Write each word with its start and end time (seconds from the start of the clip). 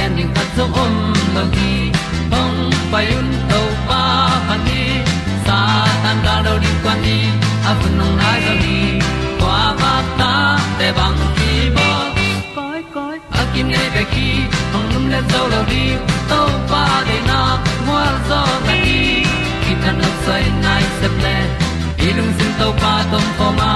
gen 0.00 0.16
ding 0.16 0.32
khat 0.34 0.48
zo 0.56 0.64
om 0.82 0.94
lo 1.34 1.42
gi 1.54 1.72
hong 2.32 2.58
pai 2.92 3.06
un 3.18 3.28
to 3.50 3.60
pa 3.88 4.02
pa 4.48 4.56
ni. 4.66 4.82
Sa 5.46 5.58
tan 6.02 6.16
da 6.26 6.34
do 6.46 6.54
di 6.64 6.70
kwan 6.82 6.98
ni 7.04 7.18
a 7.70 7.72
bu 7.80 7.88
nong 7.98 8.14
nai 8.20 8.38
zo 8.46 8.54
ni 8.64 8.78
kwa 9.40 9.58
ba 9.80 9.92
ta 10.20 10.32
te 10.78 10.88
bang 10.98 11.18
ki 11.38 11.52
bo 11.76 11.88
koi 12.56 12.80
koi 12.94 13.16
a 13.40 13.42
kim 13.52 13.66
nei 13.74 13.88
be 13.94 14.02
ki 14.12 14.28
hong 14.72 14.88
lum 14.92 15.04
le 15.12 15.20
zo 15.32 15.42
lo 15.52 15.60
di 15.72 15.84
to 16.30 16.40
pa 16.70 16.84
de 17.08 17.18
na 17.30 17.40
mo 17.86 17.98
zo 18.28 18.40
ta 18.66 18.74
ni 18.84 19.00
ki 19.64 19.72
tan 19.82 19.94
no 20.02 20.10
sai 20.24 20.44
nai 20.64 20.84
se 21.00 21.08
ple 21.18 21.36
ilung 22.06 22.32
sin 22.38 22.52
to 22.60 22.68
pa 22.84 22.94
tom 23.12 23.26
ko 23.40 23.48
ma. 23.58 23.72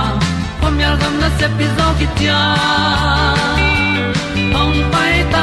Pom 0.60 0.74
yal 0.84 0.96
gam 1.02 1.14
na 1.22 1.28
se 1.38 1.46
pi 1.58 1.66
zo 1.76 1.86
ki 1.98 2.06
tia 2.16 2.40
hong 4.54 4.78
pai 4.92 5.14
ta 5.34 5.42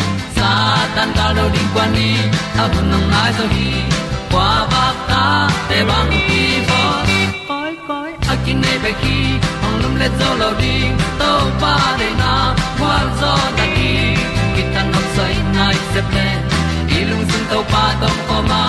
tan 0.95 1.09
cao 1.15 1.33
do 1.35 1.49
đi 1.53 1.59
qua 1.73 1.87
đi, 1.95 2.15
ta 2.57 2.67
bu 2.67 2.81
nang 2.91 3.11
mai 3.11 3.31
zo 3.37 3.45
gi 3.55 3.71
qua 4.31 4.67
ba 4.71 4.85
ta 5.09 5.49
te 5.69 5.83
bang 5.89 6.11
ki 6.27 6.43
bo 6.69 6.81
koi 7.47 7.73
koi 7.87 8.11
a 8.31 8.35
kin 8.45 8.61
nei 8.61 8.77
be 8.83 8.91
ki 9.01 9.17
ong 9.65 9.77
lum 9.81 9.95
le 10.01 10.07
zo 10.19 10.29
lo 10.41 10.49
di 10.61 10.75
to 11.19 11.31
pa 11.61 11.75
de 11.99 12.09
na 12.21 12.33
kwa 12.79 12.95
zo 13.21 13.33
ta 13.57 13.65
ki 13.75 13.91
ki 14.55 14.63
tan 14.73 14.85
nok 14.93 15.05
sai 15.15 15.35
nai 15.55 15.75
se 15.93 16.01
ple 16.09 16.27
lung 17.09 17.25
sun 17.31 17.43
to 17.51 17.59
pa 17.71 17.83
tom 18.01 18.17
ko 18.27 18.37
ma. 18.49 18.63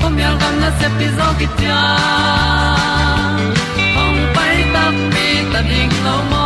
Pom 0.00 0.18
yal 0.22 0.34
gam 0.40 0.54
na 0.62 0.70
se 0.78 0.88
pi 0.98 1.06
zo 1.18 1.28
ki 1.38 1.46
tia 1.58 1.80
ong 4.02 4.20
pai 4.34 4.56
ta 4.74 4.84
mi 5.12 5.28
ta 5.52 5.60
ding 5.70 5.94
lo 6.06 6.16
mo 6.30 6.45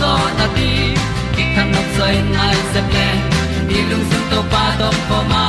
zo 0.00 0.12
na 0.38 0.46
ti 0.56 0.70
ki 1.34 1.44
kan 1.54 1.66
nok 1.74 1.88
sai 1.96 2.14
nai 2.36 2.56
se 2.72 2.80
ple 2.90 3.08
ni 3.68 3.78
lung 3.90 4.04
sun 4.10 4.22
to 4.30 4.40
pa 4.52 4.64
to 4.80 4.88
pa 5.08 5.18
ma. 5.32 5.44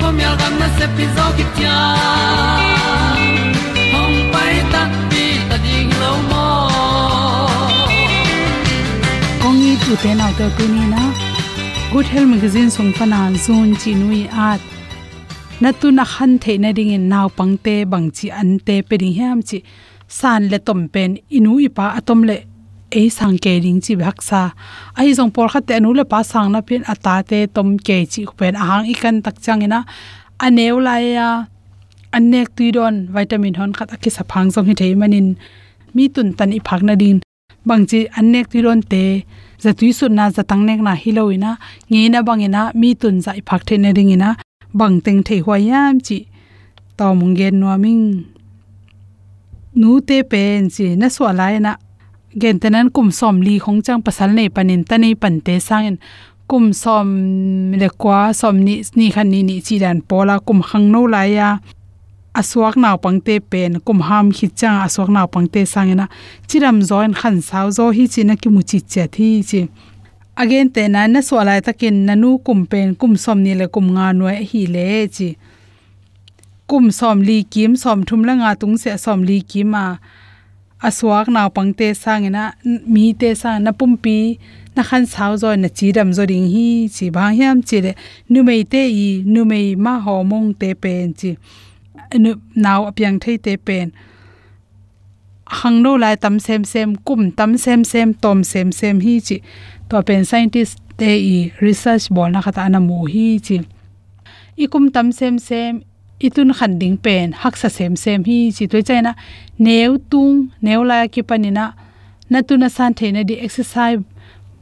Ko 0.00 0.06
mi 0.16 0.22
al 0.30 0.36
gam 0.40 0.54
na 0.60 0.68
se 0.78 0.86
pi 0.96 1.04
zo 1.16 1.24
ki 1.36 1.44
tia 1.56 1.76
hom 3.92 4.12
pai 4.32 4.54
ta 4.72 4.82
ti 5.10 5.24
ta 5.48 5.56
ding 5.64 5.92
lo 6.02 6.12
mo 6.30 6.46
ongi 9.48 9.72
tu 9.84 9.92
te 10.02 10.10
na 10.20 10.26
te 10.38 10.46
tu 10.56 10.64
ni 10.74 10.84
na 10.94 11.02
good 11.92 12.06
health 12.12 12.30
magazine 12.34 12.70
song 12.76 12.92
pana 12.98 13.20
zone 13.44 13.74
chi 13.80 13.92
nui 14.00 14.22
at 14.48 14.60
na 15.62 15.70
tu 15.80 15.86
na 15.98 16.04
han 16.14 16.32
the 16.42 16.52
na 16.62 16.70
ding 16.78 16.92
in 16.96 17.04
naw 17.12 17.26
pangte 17.38 17.74
bangchi 17.92 18.26
ante 18.40 18.76
pe 18.88 18.94
ding 19.02 19.16
ham 19.20 19.38
chi 19.48 19.58
san 20.18 20.42
le 20.52 20.58
tom 20.66 20.80
pen 20.94 21.10
inu 21.36 21.52
ipa 21.66 21.84
atom 21.98 22.20
le 22.28 22.36
e 22.90 23.08
sang 23.08 23.36
ke 23.44 23.52
ring 23.64 23.80
chi 23.84 23.94
bhak 24.00 24.22
sa. 24.22 24.40
Ai 24.98 25.12
jong 25.18 25.30
por 25.34 25.48
khat 25.52 25.66
te 25.66 25.72
anu 25.78 25.92
le 25.98 26.04
pa 26.04 26.22
sang 26.22 26.48
na 26.52 26.60
pin 26.68 26.82
ata 26.92 27.14
te 27.30 27.38
tom 27.54 27.68
ke 27.86 27.96
chi 28.12 28.22
pen 28.38 28.54
ahang 28.62 28.84
ikan 28.92 29.16
tak 29.24 29.36
chang 29.44 29.60
ina. 29.66 29.80
Aneu 30.44 30.76
la 30.86 30.94
ya. 30.98 31.28
Anek 32.16 32.48
tuidon 32.56 32.94
vitamin 33.14 33.54
hon 33.58 33.72
khat 33.78 33.88
akhi 33.94 34.10
saphang 34.16 34.48
jong 34.54 34.66
hi 34.68 34.74
thei 34.80 34.94
manin. 35.00 35.28
Mi 35.94 36.04
tun 36.14 36.28
tan 36.38 36.52
i 36.58 36.60
phak 36.68 36.82
na 36.88 36.94
din. 37.02 37.16
Bangchi 37.68 38.00
anek 38.18 38.46
tuidon 38.50 38.80
te. 38.90 39.04
Zatui 39.62 39.90
sun 39.98 40.12
na 40.18 40.24
zatang 40.36 40.62
nek 40.68 40.80
na 40.86 40.92
hiloina 41.02 41.50
nge 41.90 42.02
na 42.12 42.18
bangina 42.26 42.62
mi 42.80 42.90
tun 43.00 43.16
za 43.24 43.32
i 43.40 43.42
phak 43.48 43.62
the 43.68 43.74
na 43.84 43.90
ringina 43.96 44.30
bang 44.78 44.96
teng 45.04 45.20
thei 45.26 45.40
hwa 45.44 45.56
yam 45.68 45.94
chi. 46.06 46.18
To 46.96 47.06
mung 47.18 47.34
gen 47.38 47.54
no 47.60 47.66
ming 47.84 48.04
nu 49.80 50.00
te 50.08 50.16
pen 50.30 50.70
chi 50.74 50.86
na 51.00 51.06
so 51.14 51.24
lai 51.40 51.58
na 51.66 51.72
gen 52.36 52.58
tenan 52.60 52.90
kum 52.90 53.10
som 53.10 53.42
li 53.42 53.58
khong 53.58 53.80
chang 53.86 54.02
pasal 54.02 54.30
nei 54.34 54.48
panin 54.48 54.84
ta 54.84 54.96
nei 54.98 55.14
pan 55.14 55.40
te 55.40 55.60
sangin 55.60 55.96
kum 56.48 56.72
som 56.72 57.08
le 57.80 57.88
kwa 58.00 58.32
som 58.32 58.56
ni 58.66 58.82
ni 58.96 59.10
khan 59.14 59.28
ni 59.32 59.42
ni 59.42 59.60
chi 59.60 59.76
dan 59.78 60.00
pola, 60.00 60.40
kum 60.40 60.62
khang 60.68 60.86
no 60.92 61.00
la 61.14 61.22
ya. 61.36 61.58
Aswak 62.40 62.76
naw 62.82 62.96
pangte 63.04 63.34
pen, 63.50 63.80
kum 63.86 64.00
ham 64.08 64.26
khi 64.36 64.46
cha 64.60 64.70
aswak 64.86 65.10
naw 65.16 65.26
pangte 65.34 65.60
sangena. 65.72 66.06
Chiram 66.48 66.78
join 66.88 67.12
khan 67.20 67.36
saw 67.48 67.66
zo 67.76 67.90
hi 67.96 68.04
chi 68.12 68.22
na 68.24 68.34
ki 68.42 68.48
mu 68.54 68.60
chi 68.70 68.78
che 68.92 69.04
thi 69.14 69.28
chi. 69.50 69.60
Again, 70.40 70.70
te 70.74 70.82
na 70.88 71.06
na 71.06 71.20
so 71.20 71.36
lai 71.48 71.60
takin 71.66 71.96
nanu 72.06 72.38
kum 72.46 72.60
pen, 72.70 72.94
kum 73.00 73.12
som 73.24 73.38
ni 73.44 73.52
le 73.60 73.66
kum 73.74 73.86
nga 73.94 74.12
no 74.18 74.24
hi 74.50 74.62
le 74.74 74.86
chi. 75.16 75.28
Kum 76.70 76.84
som 76.98 77.20
li 77.28 77.44
kim, 77.52 77.76
som 77.82 78.04
thum 78.08 78.24
la 78.28 78.34
nga 78.40 78.50
tung 78.60 78.76
se, 78.82 78.96
som 79.04 79.20
li 79.28 79.38
kim 79.50 79.68
ma 79.74 79.84
aswak 80.86 81.26
naw 81.34 81.48
pangte 81.50 81.90
sangena 82.02 82.54
mi 82.64 83.12
te 83.20 83.34
sa 83.34 83.58
na 83.58 83.72
pumpi 83.72 84.38
na 84.78 84.82
khan 84.88 85.04
saw 85.12 85.32
zo 85.42 85.50
na 85.56 85.68
chi 85.68 85.90
dam 85.96 86.10
zo 86.16 86.22
ding 86.30 86.46
hi, 86.54 86.86
chi 86.94 87.10
bang 87.10 87.34
hiam 87.38 87.58
chi 87.68 87.78
le 87.84 87.92
nu 88.30 88.42
mei 88.48 88.62
te 88.72 88.82
i, 88.86 89.22
nu 89.26 89.44
mei 89.50 89.74
ma 89.84 89.98
ho 90.04 90.22
mong 90.30 90.54
te 90.60 90.68
pen 90.82 91.12
chi, 91.18 91.30
nu, 92.22 92.30
naw 92.54 92.80
apyang 92.90 93.18
thei 93.22 93.36
te 93.44 93.56
pen. 93.56 93.90
Hang 95.58 95.82
no 95.82 95.96
lai 96.02 96.14
tam 96.16 96.38
sem 96.38 96.62
sem, 96.64 96.94
kum 97.06 97.32
tam 97.38 97.56
sem 97.64 97.82
sem, 97.84 98.14
tom 98.14 98.44
sem 98.44 98.70
sem 98.72 99.00
hi 99.00 99.14
chi. 99.26 99.36
To 99.88 100.02
pen 100.02 100.24
scientist 100.24 100.78
te 101.00 101.10
i 101.34 101.36
research 101.60 102.06
bol 102.14 102.30
na 102.30 102.40
khata 102.44 102.68
na 102.70 102.78
mu 102.78 103.06
hi 103.12 103.26
chi. 103.46 103.58
Ikum 104.64 104.92
tam 104.94 105.10
sem 105.12 105.38
sem 105.38 105.82
itun 106.20 106.50
khan 106.58 106.78
ding 106.80 106.96
pen, 107.04 107.32
hak 107.32 107.54
sa 107.56 107.68
sem 107.68 107.94
sem 107.96 108.24
hi 108.28 108.38
chi 108.56 108.64
toi 108.66 108.82
chaina 108.88 109.12
neu 109.58 109.98
tung, 110.10 110.50
neu 110.64 110.82
la 110.90 111.06
ki 111.06 111.22
panina 111.28 111.64
na. 112.30 112.38
Tu 112.46 112.54
na 112.58 112.68
san 112.68 112.94
theina 112.98 113.22
di 113.28 113.34
exercise 113.46 114.02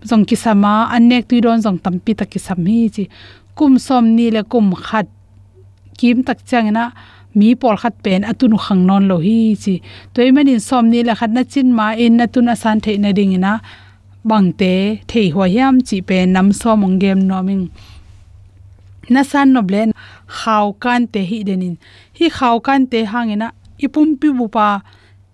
zong 0.09 0.25
ki 0.29 0.37
sama 0.45 0.73
anek 0.97 1.29
tu 1.29 1.41
don 1.41 1.59
zong 1.65 1.79
tampi 1.85 2.13
tak 2.19 2.29
ki 2.33 2.39
sam 2.47 2.61
hi 2.67 2.89
chi. 2.95 3.05
Kum 3.57 3.79
som 3.87 4.05
ni 4.17 4.31
le 4.31 4.43
kum 4.53 4.75
khat 4.87 5.07
kim 5.99 6.23
tak 6.27 6.39
changena 6.49 6.85
mi 7.39 7.55
pol 7.61 7.77
khat 7.83 7.95
pen 8.05 8.21
atun 8.31 8.55
khang 8.65 8.83
non 8.89 9.03
lo 9.11 9.17
hi 9.27 9.57
chi. 9.63 9.75
Toy 10.15 10.29
manin 10.35 10.61
som 10.69 10.85
ni 10.93 11.01
la 11.09 11.15
khat 11.21 11.31
na 11.37 11.43
chin 11.53 11.69
ma 11.79 11.87
in 12.05 12.17
na 12.19 12.25
tu 12.33 12.41
na 12.43 12.55
san 12.63 12.79
theina 12.85 13.11
ding 13.19 13.33
ina 13.39 13.53
bangte 14.29 14.73
thei 15.11 15.27
hwa 15.35 15.47
yam 15.57 15.75
chi 15.89 15.97
pen 16.09 16.27
nam 16.35 16.49
so 16.61 16.71
mong 16.81 16.97
gem 17.03 17.19
noming 17.31 17.65
na 19.15 19.23
san 19.31 19.53
no 19.55 19.61
blen 19.69 19.91
khaw 20.39 20.67
kan 20.85 21.03
te 21.13 21.21
hi 21.31 21.39
denin 21.49 21.77
hi 22.19 22.27
khaw 22.39 22.57
kan 22.67 22.87
te 22.93 22.99
hangena 23.13 23.49
ipum 23.85 24.09
pi 24.21 24.29
bu 24.39 24.49
pa. 24.49 24.69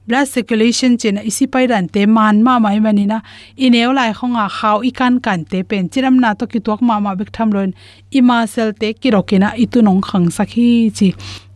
Blood 0.05 0.27
circulation 0.27 0.99
chen 0.99 1.17
isi 1.31 1.47
pai 1.47 1.67
ran 1.71 1.87
te 1.95 2.07
man 2.07 2.43
ma 2.47 2.59
mai 2.59 2.79
mani 2.85 3.05
na. 3.07 3.19
Ineu 3.65 3.91
lai 3.99 4.11
khonga 4.19 4.47
khaw 4.59 4.77
i 4.89 4.91
kan 4.99 5.45
te 5.51 5.63
pen. 5.63 5.89
Chiram 5.93 6.17
na 6.23 6.35
to 6.35 6.45
ki 6.53 6.61
tok 6.67 6.81
ma 6.89 6.99
ma 7.05 7.15
bik 7.15 7.31
tham 7.37 7.49
loin. 7.55 7.71
Ima 8.19 8.39
sel 8.53 8.73
te 8.81 8.89
ki 9.01 9.09
rokena 9.15 9.49
itu 9.65 9.79
nong 9.87 10.03
khang 10.09 10.27
sakhi 10.37 10.91
chi. 10.97 11.09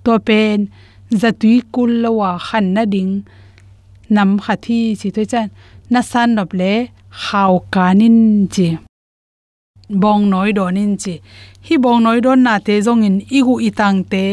To 0.05 0.13
pen 0.27 0.59
zatui 1.21 1.55
kul 1.75 1.91
lawa 2.03 2.31
khan 2.47 2.67
na 2.75 2.83
ding. 2.85 3.13
Nam 4.15 4.31
khathi 4.45 4.79
chi 5.01 5.09
to 5.17 5.23
chan. 5.33 5.51
Na 5.91 6.01
san 6.11 6.29
nop 6.37 6.51
le 6.61 6.73
khaw 7.25 7.53
kanin 7.75 8.19
chi. 8.55 8.69
Bong 10.03 10.23
noi 10.31 10.51
donin 10.59 10.93
chi 11.03 11.15
hi 11.67 11.77
bong 11.85 12.01
noi 12.05 12.19
don 12.25 12.41
na 12.47 12.55
te 12.67 12.75
zong 12.87 13.03
in 13.09 13.17
igu 13.39 13.55
itang 13.69 14.01
te 14.13 14.25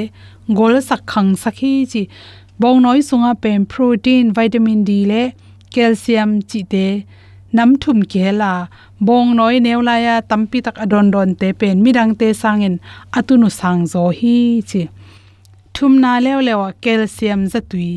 gol 0.58 0.76
sak 0.88 1.02
khang 1.12 1.32
sakhi 1.44 1.74
chi 1.92 2.02
bong 2.62 2.80
noi 2.86 3.00
sunga 3.08 3.32
pem 3.44 3.62
protein, 3.72 4.26
vitamin 4.38 4.82
d 4.88 4.92
le 5.12 5.22
calcium 5.74 6.32
chi 6.50 6.62
te 6.74 6.86
nam 7.56 7.70
thum 7.82 8.00
ke 8.12 8.26
la 8.42 8.52
bong 9.08 9.30
noi 9.40 9.56
neula 9.66 9.96
ya 10.06 10.16
tampi 10.30 10.60
tak 10.66 10.78
adon 10.84 11.08
don 11.14 11.32
te 11.40 11.50
pen 11.60 11.78
midang 11.86 12.14
te 12.20 12.28
sangin 12.42 12.76
atunu 13.18 13.50
sang 13.60 13.82
zo 13.94 14.04
hi 14.20 14.38
chi 14.70 14.82
thum 15.76 15.94
na 16.04 16.12
lew 16.26 16.40
lewa 16.48 16.68
calcium 16.84 17.42
zatui 17.52 17.92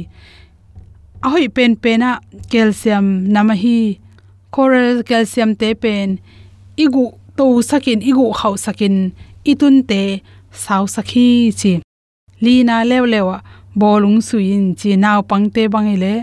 ahoi 1.26 1.46
pen 1.56 1.72
pena 1.82 2.10
calcium 2.52 3.06
namahi 3.34 3.78
coral 4.54 4.96
calcium 5.08 5.50
te 5.60 5.68
pen 5.82 6.08
igu 6.84 7.04
to 7.36 7.62
sakin, 7.70 8.00
igu 8.10 8.32
khau 8.38 8.54
sakin, 8.56 9.12
itun 9.44 9.76
te 9.90 10.22
sau 10.52 10.84
sakhi 10.86 11.52
chi. 11.60 11.72
Lina 12.44 12.84
lew 12.90 13.04
lewa, 13.12 13.36
bolung 13.80 14.20
suin 14.28 14.74
chi, 14.74 14.90
naw 14.96 15.20
pangte 15.30 15.62
bangile 15.72 16.14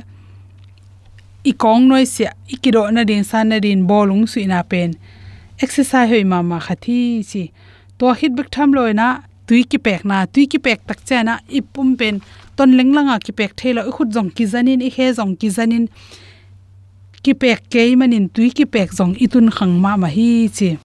i 1.44 1.51
kong 1.51 1.88
noi 1.89 2.06
sia 2.06 2.31
ikiro 2.48 2.88
na 2.92 3.04
din 3.04 3.24
san 3.24 3.50
na 3.50 3.60
din, 3.60 3.86
bolung 3.88 4.24
suina 4.27 4.63
pen. 4.63 4.95
Exercise 5.60 6.10
hoi 6.10 6.24
ma 6.24 6.42
ma 6.42 6.60
khathi 6.60 7.19
chi. 7.30 7.51
To 8.00 8.13
hit 8.13 8.31
bik 8.38 8.50
tham 8.50 8.71
loina 8.74 9.07
tui 9.48 9.63
ki 9.63 9.77
pek 9.77 10.06
na, 10.06 10.25
tui 10.25 10.48
ki 10.48 10.60
pek 10.60 10.80
tak 10.88 11.04
cha 11.07 11.24
na, 11.24 11.39
ipum 11.50 11.98
pen. 12.00 12.21
Ton 12.56 12.71
lenglanga 12.77 13.19
ki 13.25 13.31
pek 13.39 13.51
thela 13.60 13.83
khut 13.95 14.10
jong 14.15 14.31
ki 14.36 14.45
janin 14.51 14.81
i 14.88 14.89
he 14.95 15.12
jong 15.18 15.36
ki 15.36 15.50
janin 15.57 15.86
ki 17.24 17.33
pek 17.42 17.60
ke 17.71 17.83
manin 18.00 18.30
tui 18.36 18.50
ki 18.57 18.65
pek 18.65 18.89
jong 18.98 19.13
itun 19.19 19.51
khang 19.51 19.75
ma 19.83 19.98
hi 20.15 20.48
chi 20.57 20.77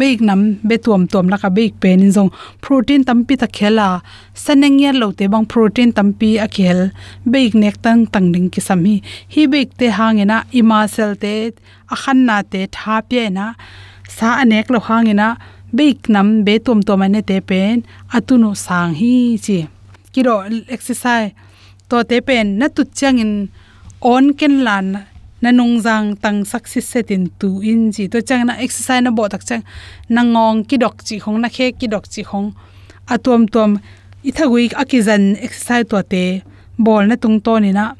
beik 0.00 0.20
nam 0.28 0.40
be 0.68 0.76
tuam 0.84 1.02
tuam 1.12 1.26
la 1.32 1.36
beik 1.58 1.72
pen 1.82 2.00
in 2.06 2.12
jong 2.16 2.30
protein 2.64 3.02
tampi 3.08 3.34
ta 3.42 3.46
khela. 3.56 3.88
Saneng 4.44 4.78
yer 4.82 4.94
lo 5.00 5.08
te 5.18 5.24
bang 5.32 5.46
protein 5.52 5.90
tampi 5.98 6.30
a 6.44 6.46
khel 6.56 6.80
beik 7.32 7.52
nek 7.62 7.76
tang 7.84 8.00
tang 8.12 8.26
ding 8.32 8.48
ki 8.54 8.60
sam 8.68 8.84
hi. 8.88 8.96
Hi 9.34 9.42
beik 9.52 9.68
te 9.78 9.86
hangena 9.98 10.36
ima 10.60 10.78
sel 10.94 11.12
te 11.22 11.34
a 11.94 11.96
khan 12.02 12.18
na 12.28 12.36
te 12.52 12.60
tha 12.76 12.94
pe 13.08 13.22
na 13.36 13.46
sa 14.16 14.28
anek 14.42 14.66
lo 14.72 14.78
hangena 14.88 15.28
beik 15.78 15.98
nam 16.14 16.28
be 16.46 16.54
tuam 16.64 16.80
tuam 16.86 17.02
ane 17.06 17.20
te 17.30 17.36
pen 17.50 17.76
atunu 18.16 18.50
sang 18.64 18.92
hi 19.00 19.14
chi. 19.44 19.58
Kiro 20.12 20.34
exercise 20.74 21.32
to 21.88 21.96
te 22.10 22.16
pen 22.28 22.46
na 22.58 22.66
tu 22.76 22.82
changin 22.98 23.32
on 24.00 24.24
ken 24.38 24.54
lan 24.66 24.86
na 25.40 25.50
nung 25.50 25.78
jang 25.80 26.16
tang 26.16 26.44
success 26.44 26.86
setin 26.92 27.30
tu 27.38 27.60
in 27.62 27.92
ji. 27.92 28.08
To 28.08 28.22
chang 28.22 28.46
na 28.46 28.54
exercise 28.58 29.02
na 29.02 29.10
bo 29.10 29.28
tak 29.28 29.44
chang. 29.48 29.62
Na 30.08 30.22
ngong 30.22 30.66
ki 30.68 30.76
dok 30.82 30.96
chi 31.06 31.16
khong 31.22 31.38
na 31.42 31.48
khe 31.48 31.72
ki 31.78 31.86
dok 31.86 32.04
chi 32.12 32.22
khong. 32.22 32.54
Atom 33.08 33.46
tom 33.48 33.70
ithagui 34.24 34.68
akizan 34.82 35.38
exercise 35.40 35.86
to 35.90 36.02
te 36.02 36.42
bol 36.78 37.06
na 37.06 37.16
tung 37.16 37.38
to 37.40 37.58
ni 37.62 37.70
na. 37.72 37.94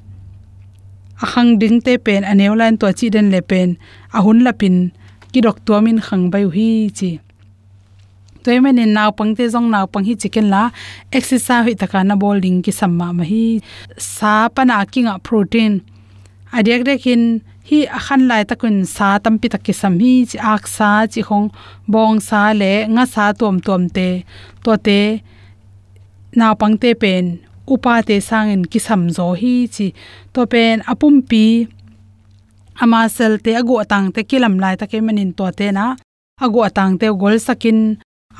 Ahang 1.22 1.58
ding 1.60 1.78
te 1.80 1.98
pen 1.98 2.22
aneu 2.22 2.54
line 2.58 2.76
to 2.80 2.86
chi 2.98 3.06
den 3.14 3.30
le 3.30 3.40
pen. 3.42 3.78
Ahun 4.16 4.42
la 4.46 4.52
pin 4.52 4.90
ki 5.32 5.40
dok 5.40 5.64
to 5.66 5.80
min 5.80 5.98
khang 6.06 6.30
bai 6.32 6.44
hi 6.54 6.90
chi. 6.98 7.10
Toy 8.42 8.58
men 8.64 8.78
in 8.78 8.94
naw 8.94 9.10
pang 9.18 9.34
te 9.36 9.44
jong 9.54 9.68
naw 9.70 9.86
pang 9.92 10.04
hi 10.06 10.14
chicken 10.14 10.46
la, 10.50 10.70
exercise 11.12 11.66
hi 11.66 11.74
taka 11.74 12.00
na 12.04 12.14
bowling 12.16 12.62
ki 12.64 12.72
samma 12.72 13.08
ma 13.18 13.24
hi. 13.30 13.60
Sa 13.98 14.48
pana 14.54 14.86
kinga 14.92 15.14
protein 15.26 15.82
adek 16.56 16.82
dekin 16.88 17.22
hi 17.68 17.78
akhan 17.98 18.22
lai 18.30 18.42
takun 18.50 18.76
sa 18.96 19.08
tampi 19.24 19.46
takki 19.52 19.72
sam 19.80 19.94
hi 20.02 20.12
chi 20.30 20.38
ak 20.54 20.64
sa 20.76 20.90
chi 21.12 21.20
khong 21.28 21.48
bong 21.92 22.16
sa 22.28 22.40
le 22.60 22.72
nga 22.94 23.04
sa 23.14 23.24
tom 23.40 23.56
tom 23.66 23.82
te. 23.96 24.08
To 24.64 24.72
te 24.86 25.00
na 26.38 26.46
pangte 26.60 26.90
pen, 27.02 27.24
upa 27.72 27.94
te 28.08 28.16
sangin 28.28 28.62
ki 28.70 28.78
sam 28.86 29.02
zo. 29.16 29.26
Hi 29.40 29.54
chi 29.74 29.86
to 30.34 30.40
pen 30.52 30.76
apum 30.92 31.14
pi, 31.30 31.44
ama 32.82 33.00
sel 33.16 33.34
te 33.44 33.50
ago 33.60 33.74
atang 33.84 34.06
te 34.14 34.20
kilam 34.30 34.54
lai 34.62 34.74
ta 34.80 34.86
ke 34.90 34.98
manin 35.06 35.32
to 35.38 35.46
te 35.58 35.66
na. 35.78 35.86
Ago 36.44 36.60
atang 36.68 36.94
te 37.00 37.06
gol 37.20 37.36
sakin, 37.46 37.78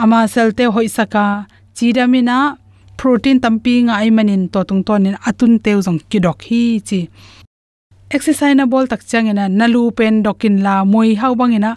ama 0.03 0.21
sel 0.33 0.49
te 0.59 0.65
hoi 0.75 0.88
saka. 0.99 1.27
Chidamina 1.77 2.38
protein 2.99 3.38
tampi 3.45 3.75
nga 3.87 3.95
ai 4.03 4.11
manin 4.17 4.45
to 4.53 4.61
tung 4.69 4.83
tonin 4.87 5.17
atun 5.29 5.53
teu 5.65 5.79
jong 5.87 6.00
kidok. 6.11 6.38
Hi 6.49 6.62
chi 6.88 7.00
exercise 8.11 8.57
na 8.57 8.67
bol 8.67 8.87
tak 8.88 9.05
changena 9.05 9.49
nalu 9.49 9.91
pen, 9.93 10.23
dokin 10.23 10.62
la, 10.62 10.85
moi 10.85 11.15
hau 11.15 11.35
bangina 11.35 11.77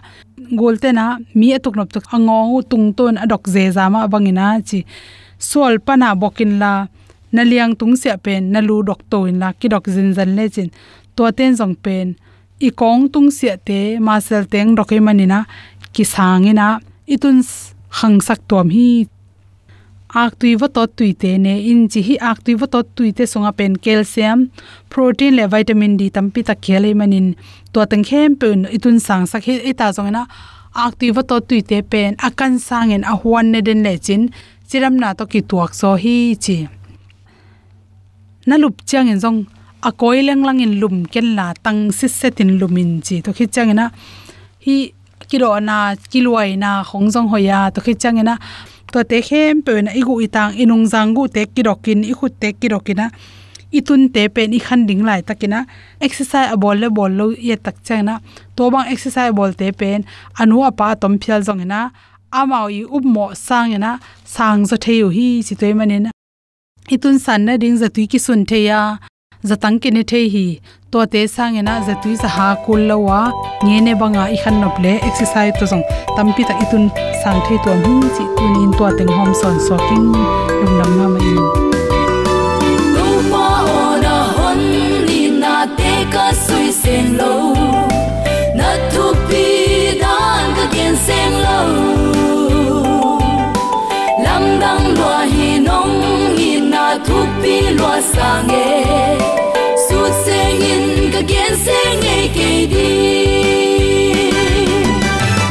golte 0.56 0.92
na 0.92 1.18
mi 1.34 1.52
atuk 1.54 1.76
nop 1.76 1.92
tuk, 1.92 2.04
ango 2.12 2.62
tung 2.62 2.92
ton 2.94 3.16
adok 3.16 3.48
je 3.52 3.70
zama 3.72 4.08
bangina 4.08 4.60
chi. 4.64 4.84
Sol 5.38 5.78
pana 5.78 6.14
bokin 6.14 6.58
la, 6.58 6.86
naliang 7.32 7.74
tung 7.78 7.96
se 7.96 8.16
pen, 8.24 8.52
nalu 8.52 8.82
dok 8.88 9.00
to 9.10 9.24
in 9.26 9.38
la 9.38 9.52
ki 9.52 9.68
dok 9.68 9.88
zin 9.88 10.14
zan 10.14 10.36
le 10.36 10.48
chin. 10.48 10.70
To 11.16 11.30
ten 11.32 11.56
jong 11.56 11.76
pen 11.84 12.16
i 12.60 12.70
kong 12.70 13.10
tung 13.12 13.30
se 13.30 13.56
te, 13.66 13.98
ma 13.98 14.20
sel 14.20 14.44
teng 14.52 14.76
dokai 14.76 15.00
manina 15.00 15.44
ki 15.92 16.04
sangina 16.04 16.80
itun 17.06 17.42
khang 17.98 18.20
sak 18.20 18.40
tom 18.48 18.70
hi 18.70 19.06
ak 20.12 20.36
tui 20.40 20.52
wa 20.60 20.68
to 20.68 20.84
tui 20.86 21.14
te 21.16 21.30
ne 21.44 21.54
in 21.70 21.88
chi 21.92 22.00
hi 22.08 22.14
ak 22.30 22.44
tui 22.44 22.54
wa 22.60 22.66
to 22.72 22.80
tui 22.96 23.10
te 23.16 23.24
songa 23.32 23.52
pen 23.58 23.72
calcium, 23.84 24.40
protein 24.92 25.32
le 25.38 25.44
vitamin 25.52 25.96
d 25.96 26.10
tampi 26.12 26.40
ta 26.48 26.54
khele 26.64 26.90
manin. 26.94 27.28
To 27.72 27.86
tang 27.90 28.04
khem 28.08 28.36
pen 28.40 28.68
itun 28.76 29.00
sang 29.06 29.24
sak 29.30 29.44
he 29.48 29.54
eta 29.70 29.88
zong 29.96 30.12
na 30.12 30.22
ak 30.84 30.92
tui 30.98 31.10
wa 31.16 31.22
to 31.28 31.36
tui 31.48 31.60
te 31.70 31.78
pen 31.92 32.10
akan 32.28 32.52
sangen 32.68 33.02
a 33.12 33.14
huan 33.20 33.46
ne 33.52 33.60
den 33.66 33.80
le 33.86 33.96
chin, 34.06 34.22
chiram 34.68 34.94
na 35.00 35.08
to 35.18 35.24
ki 35.32 35.40
tuak 35.50 35.72
so 35.80 35.96
hi 36.02 36.16
chi. 36.44 36.56
Na 38.46 38.54
lup 38.62 38.76
chang 38.88 39.08
en 39.12 39.18
zong 39.24 39.38
a 39.88 39.90
koi 40.00 40.20
leng 40.28 40.44
lang 40.46 40.60
in 40.60 40.74
lum 40.80 40.96
ken 41.12 41.28
la 41.38 41.46
tang 41.64 41.80
si 41.98 42.06
setin 42.08 42.50
lumin 42.60 43.00
chi. 43.06 43.16
To 43.24 43.30
khi 43.36 43.46
chang 43.54 43.72
na 43.80 43.88
hi 44.64 44.76
kilo 45.30 45.48
na 45.68 45.76
kiloi 46.12 46.58
na 46.62 46.70
khong 46.88 47.08
zong 47.14 47.28
hoya, 47.32 47.70
to 47.74 47.80
khi 47.80 47.94
chang 48.02 48.20
na 48.28 48.36
to 48.92 49.00
te 49.10 49.18
khem 49.28 49.62
pe 49.66 49.72
na 49.84 49.90
igu 50.00 50.14
itang 50.26 50.52
inung 50.62 50.84
zangu 50.92 51.24
te 51.34 51.42
kirokin 51.54 52.00
i 52.12 52.14
khut 52.18 52.32
te 52.42 52.48
kirokina. 52.60 53.06
Itun 53.78 54.02
te 54.14 54.22
pen 54.34 54.52
i 54.58 54.60
khan 54.66 54.86
ding 54.88 55.02
lai 55.08 55.20
takina. 55.28 55.60
Exercise 56.06 56.52
a 56.54 56.56
bol 56.62 56.76
le 56.82 56.88
bol 56.96 57.12
lo 57.18 57.26
ye 57.48 57.56
tak 57.56 57.76
changna. 57.86 58.14
To 58.56 58.70
bang 58.72 58.86
exercise 58.92 59.32
bol 59.38 59.52
te 59.60 59.72
pen 59.80 60.04
anu 60.40 60.56
apa 60.68 60.86
tom 61.00 61.14
phial 61.22 61.40
jong 61.46 61.64
na 61.72 61.80
amao 62.40 62.66
i 62.80 62.82
up 62.96 63.04
mo 63.14 63.24
sang 63.46 63.72
na 63.84 63.90
sang 64.34 64.60
zo 64.70 64.76
theu 64.84 65.08
hi 65.16 65.28
chi 65.46 65.54
toy 65.60 65.72
manin 65.78 66.06
itun 66.94 67.16
san 67.24 67.40
na 67.46 67.56
ding 67.62 67.76
za 67.80 67.88
tui 67.94 68.06
ki 68.12 68.18
sun 68.26 68.40
the 68.50 68.58
ya 68.68 68.80
zatang 69.48 69.76
ke 69.82 69.88
ne 69.96 70.02
the 70.10 70.20
hi 70.34 70.46
to 70.92 71.06
te 71.12 71.20
sangena 71.34 71.74
zatui 71.86 72.14
sa 72.22 72.28
ha 72.32 72.46
kul 72.64 72.80
lawa 72.88 73.18
nge 73.64 73.76
ne 73.84 73.92
banga 74.00 74.24
i 74.34 74.36
khan 74.42 74.56
nop 74.62 74.80
le 74.84 74.90
exercise 75.08 75.54
to 75.58 75.64
jong 75.70 75.84
tampi 76.16 76.42
ta 76.48 76.54
itun 76.64 76.84
sang 77.22 77.38
thei 77.46 77.58
to 77.66 77.76
hum 77.84 78.02
chi 78.16 78.24
tunin 78.36 78.72
to 78.78 78.90
teng 78.98 79.12
hom 79.16 79.30
son 79.40 79.56
soking 79.66 80.04
lum 80.60 80.72
nam 80.78 80.92
na 80.98 81.06
mai. 81.14 81.32
Tu 82.96 83.06
pa 83.30 83.46
ona 83.78 84.16
hon 84.36 84.60
ni 85.06 85.20
na 85.42 85.54
te 85.78 85.94
ka 86.14 86.26
sui 86.44 86.68
sen 86.82 87.06
lo. 87.20 87.32
Na 88.60 88.70
tu 88.92 89.06
pi 89.28 89.44
dan 90.02 90.44
ka 90.56 90.64
gen 90.74 90.94
sen 91.06 91.30
lo. 91.44 91.58
Lam 94.24 94.44
dang 94.64 94.86
lo 95.00 95.12
hi 95.32 95.50
nong 95.68 95.96
hi 96.38 96.50
na 96.74 96.84
tu 97.06 97.18
pi 97.40 97.56
lo 97.80 97.92
sang 98.14 98.52
e 98.64 99.51
again 101.22 101.56
se 101.64 101.96
nghe 102.02 102.28
kê 102.34 102.66
đi. 102.66 102.88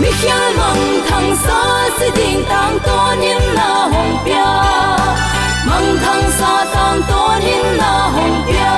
Mi 0.02 0.10
mong 0.58 1.02
thăng 1.10 1.36
sa 1.44 1.90
sẽ 2.00 2.10
đình 2.16 2.44
tang 2.50 2.80
to 2.86 3.16
niệm 3.22 3.42
là 3.54 3.74
hồng 3.94 4.18
pia. 4.26 4.52
Mong 5.68 5.98
thằng 6.04 6.32
sa 6.40 6.66
tang 6.74 7.02
to 7.10 7.40
niệm 7.46 7.66
là 7.78 8.10
hồng 8.16 8.44
pia. 8.48 8.74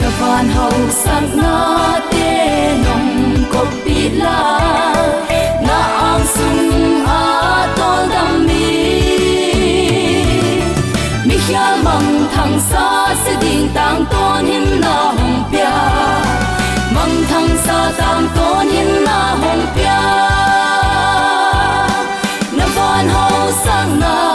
Na 0.00 0.08
van 0.20 0.48
hậu 0.48 0.72
sắc 1.04 1.22
na 1.34 2.00
te 2.10 2.76
nong 2.84 3.34
ko 3.52 3.64
la. 4.14 4.60
Na 5.66 5.78
ang 6.10 6.26
sung 6.34 7.04
a 7.06 7.66
tol 7.78 8.08
dam 8.12 8.46
mi. 8.46 8.70
Mi 11.24 11.36
khia 11.46 11.66
mong 11.84 12.28
thăng 12.34 12.60
sa 12.70 13.07
sẽ 13.58 13.64
tang 13.74 14.04
tôn 14.10 14.44
him 14.44 14.80
na 14.80 14.88
hồng 14.88 15.42
pia 15.52 15.70
mang 16.94 17.24
thăng 17.28 17.48
sa 17.64 17.92
tang 17.98 18.28
tôn 18.36 18.68
him 18.68 19.04
na 19.04 19.36
hồng 19.40 19.66
pia 19.76 20.00
na 22.52 22.66
van 22.76 23.08
hậu 23.08 23.52
sang 23.64 24.00
na 24.00 24.27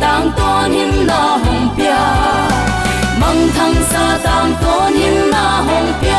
tang 0.00 0.30
ton 0.36 0.72
him 0.72 0.92
na 1.06 1.20
hong 1.44 1.64
pia 1.76 2.02
mang 3.20 3.42
thang 3.56 3.76
sa 3.90 4.04
tang 4.26 4.52
ton 4.62 4.92
him 5.00 5.16
na 5.30 5.44
hong 5.68 5.90
pia 6.00 6.13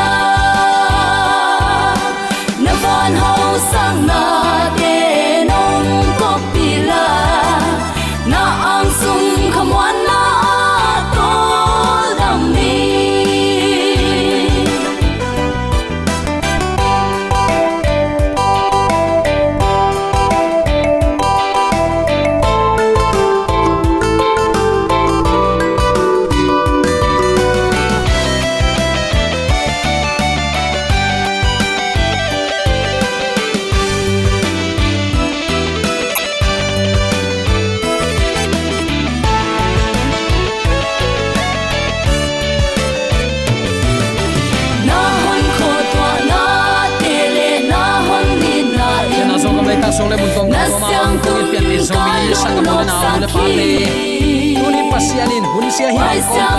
sia 55.75 55.91
hi 55.91 55.99
ang 55.99 56.23
ko 56.31 56.35
pa. 56.39 56.55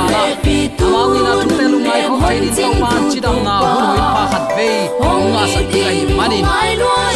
amang 0.84 1.12
ina 1.16 1.32
tu 1.40 1.48
te 1.56 1.64
lu 1.72 1.78
ngai 1.80 2.00
khom 2.04 2.20
thai 2.20 2.36
din 2.40 2.52
to 2.56 2.68
pan 2.80 3.02
chi 3.10 3.18
dang 3.24 3.40
na 3.46 3.54
hun 3.64 3.84
hui 3.88 4.00
pa 4.16 4.24
khat 4.32 4.44
ve 4.56 4.70
nga 5.32 5.44
sa 5.52 5.60
ti 5.72 5.80
ai 5.88 6.00
manin. 6.18 6.44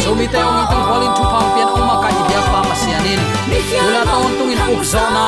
so 0.03 0.11
mi 0.19 0.25
te 0.33 0.41
ong 0.41 0.65
tang 0.71 0.83
kwalin 0.89 1.11
tu 1.17 1.23
phang 1.31 1.49
pian 1.53 1.67
ong 1.75 1.85
ma 1.89 1.95
ka 2.03 2.09
hi 2.15 2.21
bia 2.29 2.41
pa 2.51 2.59
ma 2.69 2.75
sianin 2.81 3.21
ula 3.85 4.01
ton 4.11 4.31
tung 4.37 4.51
in 4.53 4.61
uk 4.73 4.83
zo 4.93 5.03
na 5.15 5.25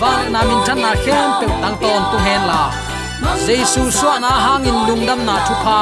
van 0.00 0.24
na 0.32 0.40
min 0.48 0.60
chan 0.66 0.78
na 0.84 0.92
khem 1.04 1.28
pe 1.40 1.46
tang 1.62 1.76
ton 1.82 2.02
tu 2.10 2.16
hen 2.26 2.42
la. 2.50 2.62
Jesu 3.44 3.82
so 4.00 4.12
na 4.24 4.32
hangin 4.44 4.76
lungdam 4.88 5.20
na 5.28 5.36
thu 5.46 5.54
pa. 5.64 5.80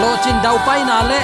lo 0.00 0.10
chin 0.22 0.36
dau 0.44 0.56
pai 0.66 0.80
na 0.90 0.98
le 1.10 1.20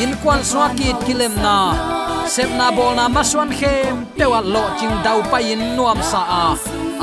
in 0.00 0.16
kwan 0.24 0.40
swa 0.40 0.72
kit 0.78 0.96
kilem 1.04 1.34
na. 1.44 1.76
Sep 2.24 2.48
na 2.56 2.72
bol 2.72 2.96
na 2.96 3.04
maswan 3.08 3.52
khem 3.52 4.08
pewa 4.16 4.40
lo 4.40 4.64
ching 4.80 4.96
dau 5.04 5.20
pai 5.30 5.52
in 5.52 5.76
nuam 5.76 6.00
sa 6.00 6.22
a. 6.44 6.46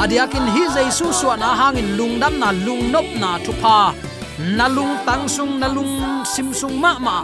Adiakin 0.01 0.47
hi 0.53 0.63
jaisu 0.75 1.13
swa 1.13 1.33
na 1.37 1.49
hangin 1.59 1.93
lungdam 1.97 2.33
na 2.41 2.49
lungnop 2.65 3.07
na 3.21 3.37
thupa 3.45 3.93
na 4.37 4.69
lung 4.69 4.93
tang 5.05 5.25
sung, 5.25 5.57
na 5.57 5.67
lung 5.67 6.21
sim 6.25 6.53
sung 6.53 6.77
ma 6.77 6.97
ma. 7.01 7.17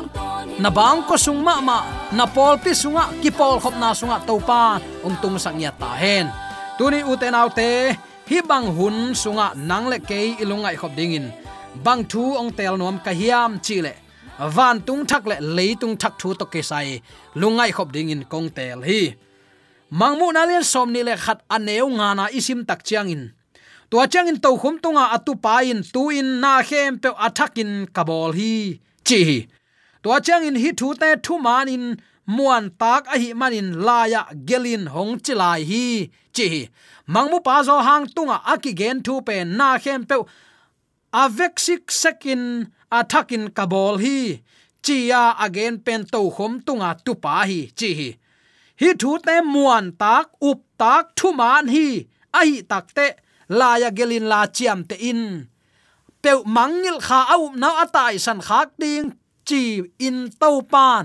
Na 0.61 0.69
bang 0.69 1.01
ko 1.05 1.15
sung 1.17 1.41
ma 1.45 1.61
ma, 1.61 1.77
na 2.13 2.25
pol 2.25 2.57
pi 2.57 2.73
sunga 2.73 3.09
ki 3.21 3.29
pol 3.29 3.57
khop 3.61 3.75
na 3.81 3.93
sunga 3.93 4.17
to 4.25 4.37
pa. 4.41 4.81
Ong 5.05 5.17
tung 5.21 5.37
sang 5.37 5.61
ya 5.61 5.71
ta 5.71 5.93
hen. 5.93 6.29
Tuni 6.77 7.05
uten 7.05 7.37
autte 7.37 7.93
hi 8.29 8.37
bang 8.49 8.65
hun 8.77 9.13
sunga 9.13 9.53
nang 9.69 9.85
le 9.91 9.97
ke 10.09 10.37
ilungai 10.41 10.75
khop 10.77 10.93
dingin 10.97 11.29
bang 11.85 12.01
thu 12.05 12.37
ong 12.37 12.51
tel 12.57 12.77
nom 12.77 12.97
ka 13.05 13.11
hiam 13.13 13.61
chile 13.65 14.02
van 14.39 14.81
tung 14.81 15.05
thak 15.05 15.25
le 15.27 15.75
tung 15.75 15.95
thak 15.97 16.13
thu 16.19 16.33
to 16.33 16.45
ke 16.45 16.61
sai 16.61 17.01
lungai 17.35 17.71
khop 17.71 17.91
dingin 17.93 18.23
kong 18.29 18.49
tel 18.49 18.81
hi. 18.81 19.13
Mangmu 19.91 20.33
na 20.33 20.45
len 20.45 20.63
som 20.63 20.91
ni 20.93 21.03
le 21.03 21.15
khat 21.17 21.39
aneu 21.49 21.87
nga 21.97 22.13
na 22.17 22.25
isim 22.27 22.65
tak 22.65 22.83
chiang 22.83 23.09
in. 23.09 23.31
To 23.89 24.07
chiang 24.07 24.27
in 24.27 24.39
to 24.41 24.57
khum 24.57 24.79
tunga 24.83 25.05
atu 25.15 25.33
pa 25.35 25.61
in 25.61 25.83
tu 25.93 26.09
in 26.09 26.41
na 26.41 26.63
khem 26.63 26.97
pe 26.99 27.09
athakin 27.25 27.71
kabol 27.95 28.33
hi. 28.33 28.79
Chi 29.07 29.47
tua 30.01 30.19
chiang 30.25 30.43
in 30.49 30.55
hi 30.55 30.69
thu 30.79 30.87
te 31.01 31.09
thu 31.25 31.37
man 31.37 31.67
in, 31.75 31.85
muan 32.25 32.63
tak 32.81 33.03
a 33.13 33.15
hi 33.21 33.33
manin 33.33 33.69
laya 33.85 34.21
gelin 34.47 34.83
hong 34.93 35.13
chilai 35.25 35.61
hi. 35.69 36.09
Chi 36.35 36.47
mangmu 37.13 37.37
pa 37.47 37.55
zo 37.67 37.75
hang 37.87 38.05
tunga 38.15 38.37
aki 38.53 38.71
gen 38.79 38.97
thu 39.05 39.21
pe 39.27 39.35
na 39.43 39.77
khem 39.83 40.01
pe 40.09 40.15
avek 41.23 41.55
sik 41.65 41.83
sekin 42.01 42.43
athakin 42.99 43.43
kabol 43.57 43.95
hi 44.03 44.17
chia 44.85 45.23
again 45.45 45.75
pen 45.85 46.01
to 46.13 46.21
khom 46.35 46.53
tunga 46.65 46.91
tupa 47.05 47.33
hi, 47.49 47.59
chi 47.79 47.89
hi. 47.99 48.09
Hi 48.81 48.89
thu 49.01 49.11
te 49.25 49.35
muan 49.53 49.85
tak, 50.01 50.25
up 50.49 50.59
tak 50.81 51.03
thu 51.17 51.27
man 51.39 51.67
hi 51.73 51.87
ai 52.39 52.51
takte 52.71 53.07
la 53.57 53.69
ya 53.81 53.89
gelin 53.97 54.25
la 54.31 54.41
chiam 54.55 54.79
te 54.89 54.95
in. 55.09 55.21
Pe 56.21 56.31
mangil 56.55 56.97
kha 57.07 57.19
au 57.35 57.43
na 57.61 57.69
atai 57.83 58.13
san 58.25 58.39
khak 58.47 58.69
ding, 58.81 59.07
chi 59.47 59.61
in 60.07 60.17
to 60.41 60.49
pan. 60.71 61.03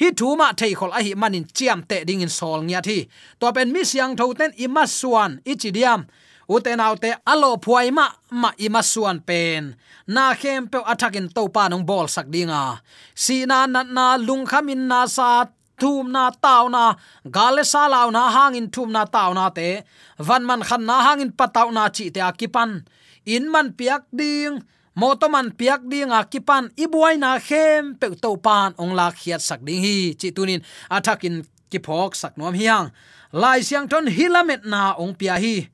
Hi 0.00 0.08
thu 0.18 0.36
ma 0.40 0.48
thei 0.60 0.72
khol 0.78 0.92
a 0.98 1.00
hi 1.06 1.12
manin 1.20 1.46
chiam 1.56 1.80
te 1.90 1.96
ding 2.08 2.22
in 2.26 2.32
sol 2.38 2.60
nya 2.68 2.80
thi. 2.88 2.98
To 3.40 3.46
pen 3.56 3.72
mi 3.74 3.82
siang 3.90 4.12
tho 4.18 4.24
ten 4.38 4.52
ima 4.64 4.84
suan 4.98 5.30
ichidiam 5.50 6.00
uten 6.48 6.80
autte 6.80 7.10
alo 7.26 7.56
phuai 7.56 7.90
ma 7.90 8.06
ma 8.30 8.50
ima 8.58 8.82
suan 8.82 9.20
pen. 9.20 9.76
Na 10.06 10.34
khem 10.34 10.68
pe 10.68 10.78
attacking 10.84 11.28
to 11.32 11.48
pa 11.48 11.68
nong 11.68 11.84
bol 11.88 12.06
sak 12.08 12.26
dinga. 12.28 12.80
Si 13.14 13.46
na 13.46 13.66
na 13.66 13.82
na 13.82 14.16
lung 14.16 14.44
khamin 14.44 14.84
na 14.90 15.06
sa, 15.06 15.48
thum 15.80 16.12
na 16.12 16.30
taw 16.30 16.68
na, 16.68 16.94
gale 17.24 17.64
sa 17.64 17.88
law 17.88 18.08
na 18.10 18.30
hangin 18.30 18.68
thum 18.70 18.92
na 18.92 19.04
taw 19.04 19.32
na 19.32 19.48
te. 19.48 19.82
Van 20.18 20.44
man 20.44 20.62
khan 20.62 20.84
na 20.84 20.96
hangin 21.06 21.32
pataw 21.32 21.68
na 21.72 21.88
chi 21.88 22.10
te 22.14 22.20
akipan. 22.20 22.84
In 23.24 23.48
man 23.52 23.72
piak 23.72 24.04
ding 24.12 24.60
motoman 25.00 25.48
piak 25.58 25.88
ding 25.88 26.12
akipan. 26.12 26.68
Ibuai 26.76 27.16
na 27.18 27.40
khem 27.40 27.96
pe 27.96 28.12
to 28.22 28.36
pan 28.36 28.76
ong 28.78 28.92
la 28.92 29.08
khiat 29.10 29.40
sak 29.40 29.60
ding 29.66 29.80
hi. 29.80 30.14
Chi 30.20 30.28
tunin 30.36 30.60
attacking 30.90 31.48
ki 31.70 31.78
phok 31.80 32.12
sak 32.12 32.36
nom 32.36 32.54
hiang. 32.54 32.92
Lai 33.32 33.66
siang 33.66 33.88
ton 33.90 34.06
hilamet 34.06 34.62
na 34.62 34.94
ong 34.94 35.16
pia 35.18 35.40
hi 35.40 35.73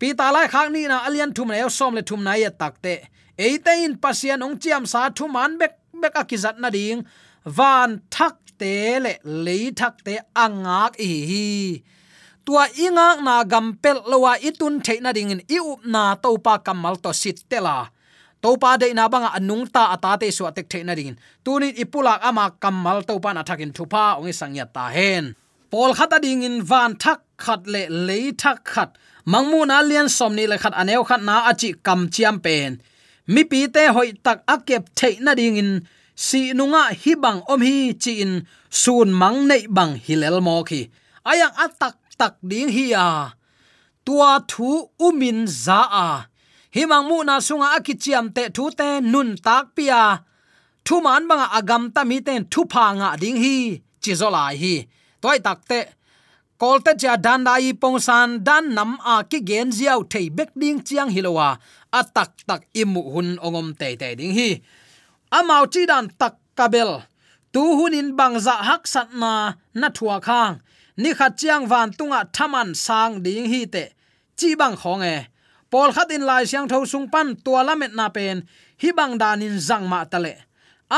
pi 0.00 0.08
ta 0.18 0.26
lai 0.34 0.46
khak 0.52 0.68
ni 0.74 0.82
na 0.90 0.96
alian 1.06 1.30
thum 1.36 1.48
ne 1.52 1.68
som 1.78 1.92
le 1.98 2.02
thum 2.08 2.20
na 2.26 2.32
ya 2.42 2.50
takte 2.62 2.94
eite 3.46 3.72
in 3.84 3.94
pasian 4.02 4.44
ong 4.46 4.56
chiam 4.62 4.84
sa 4.92 5.00
thu 5.16 5.24
man 5.36 5.52
bek 5.60 5.72
bek 6.02 6.14
akizat 6.16 6.56
na 6.58 6.70
ding. 6.72 7.04
Van 7.44 8.00
thak 8.10 8.36
te 8.60 9.00
le 9.04 9.12
le 9.24 9.58
thak 9.72 10.04
te 10.06 10.14
angak 10.44 10.92
i 11.00 11.10
hi. 11.28 11.48
Tua 12.44 12.64
inga 12.84 13.20
na 13.20 13.44
gampel 13.44 13.98
lowa 14.10 14.36
itun 14.48 14.80
theina 14.84 15.12
ding 15.16 15.30
in 15.34 15.42
i 15.48 15.58
na 15.84 16.16
topa 16.16 16.54
kamal 16.64 16.96
to 16.96 17.12
sit 17.12 17.44
tela 17.50 17.88
to 18.42 18.56
pa 18.56 18.76
de 18.80 18.92
na 18.96 19.08
banga 19.12 19.30
anung 19.36 19.68
ta 19.74 19.92
ata 19.94 20.16
te 20.20 20.28
su 20.36 20.44
atek 20.48 20.66
theina 20.72 20.94
ding. 20.96 21.16
Tuni 21.44 21.68
ipulak 21.82 22.20
ama 22.28 22.44
kamal 22.62 23.04
topa 23.08 23.30
na 23.32 23.42
thakin 23.48 23.72
thupa 23.76 24.20
ong 24.20 24.32
sangya 24.32 24.64
ta 24.68 24.88
hen 24.88 25.36
pol 25.70 25.90
khata 25.98 26.18
ding 26.24 26.42
in 26.48 26.56
van 26.70 26.90
thak 27.02 27.20
khat 27.44 27.60
le 27.72 27.82
le 28.06 28.18
thak 28.42 28.58
khat. 28.72 28.90
Mangmu 29.32 29.60
na 29.70 29.76
lian 29.88 30.08
som 30.16 30.32
ni 30.38 30.44
le 30.50 30.56
khat 30.62 30.74
aneu 30.80 31.02
khat 31.08 31.22
na 31.28 31.34
achi 31.50 31.70
kam 31.86 32.00
chiam 32.14 32.36
pen. 32.44 32.70
Mi 33.32 33.42
pi 33.50 33.60
te 33.74 33.82
hoi 33.94 34.10
tak 34.26 34.38
akep 34.54 34.84
thei 34.98 35.14
na 35.24 35.32
ding 35.40 35.56
in 35.62 35.70
si 36.26 36.40
nunga 36.58 36.82
hi 37.02 37.12
bang 37.24 37.40
om 37.52 37.60
hi 37.68 37.76
chi 38.02 38.12
in. 38.24 38.32
Sun 38.82 39.08
mang 39.20 39.38
nei 39.50 39.62
bang 39.76 39.92
hilel 40.04 40.36
mo 40.46 40.56
khi. 40.68 40.80
Ayang 41.30 41.54
atak 41.64 41.94
tak 42.20 42.34
ding 42.50 42.70
hi 42.76 42.86
a. 43.08 43.08
Tua 44.06 44.30
thu 44.50 44.68
umin 45.06 45.38
za 45.64 45.80
a. 46.06 46.08
Hi 46.74 46.82
mang 46.90 47.04
mu 47.08 47.16
na 47.28 47.34
sunga 47.46 47.68
akichiam 47.76 48.26
te 48.36 48.44
thu 48.56 48.64
te 48.78 48.88
nun 49.12 49.28
tak 49.46 49.64
pia 49.76 50.02
thu 50.86 50.94
man 51.04 51.22
banga 51.28 51.46
agam 51.58 51.82
ta 51.94 52.02
mi 52.10 52.18
ten 52.26 52.42
thu 52.52 52.60
pha 52.72 52.84
nga 52.98 53.08
ding 53.22 53.38
hi. 53.44 53.56
Chi 54.02 54.12
lai 54.36 54.54
hi 54.62 54.74
toy 55.22 55.38
takte 55.46 55.80
kolte 56.60 56.92
cha 57.00 57.16
dan 57.16 57.44
dai 57.44 57.72
pong 57.72 57.98
san, 58.06 58.44
dan 58.44 58.74
nam 58.76 58.92
a 59.12 59.14
ki 59.30 59.38
gen 59.48 59.68
ziaw 59.78 60.00
thei 60.12 60.26
bek 60.36 60.50
ding 60.60 60.80
chiang 60.86 61.10
hilowa, 61.14 61.48
a 61.98 62.00
tak 62.14 62.62
imu 62.82 63.02
hun 63.12 63.28
ongom 63.46 63.68
te 63.80 63.88
te 64.00 64.08
ding 64.18 64.34
hi. 64.38 64.50
Amau 65.38 65.64
chi 65.72 65.82
dan 65.90 66.04
tak 66.20 66.34
kabel 66.58 66.90
tu 67.52 67.62
hun 67.78 67.94
in 68.00 68.16
bang 68.18 68.36
za 68.46 68.56
hak 68.68 68.82
sat 68.92 69.08
na 69.20 69.32
na 69.80 69.88
thua 69.96 70.16
khang. 70.26 70.54
Ni 71.02 71.10
khat 71.18 71.32
chiang 71.40 71.64
van 71.70 71.88
tunga 71.98 72.20
thaman 72.36 72.68
sang 72.74 73.12
ding 73.24 73.48
hi 73.52 73.60
te, 73.74 73.84
chi 74.38 74.48
bang 74.60 74.76
khong 74.82 75.02
e. 75.14 75.16
Pol 75.70 75.90
khat 75.96 76.10
in 76.16 76.24
lai 76.28 76.44
siang 76.50 76.68
tho 76.68 76.84
sung 76.92 77.08
pan 77.12 77.28
tua 77.44 77.60
lamet 77.68 77.92
na 77.98 78.06
pen, 78.16 78.36
hi 78.82 78.88
bang 78.98 79.14
danin 79.22 79.56
zang 79.68 79.84
ma 79.92 80.00
tale 80.12 80.34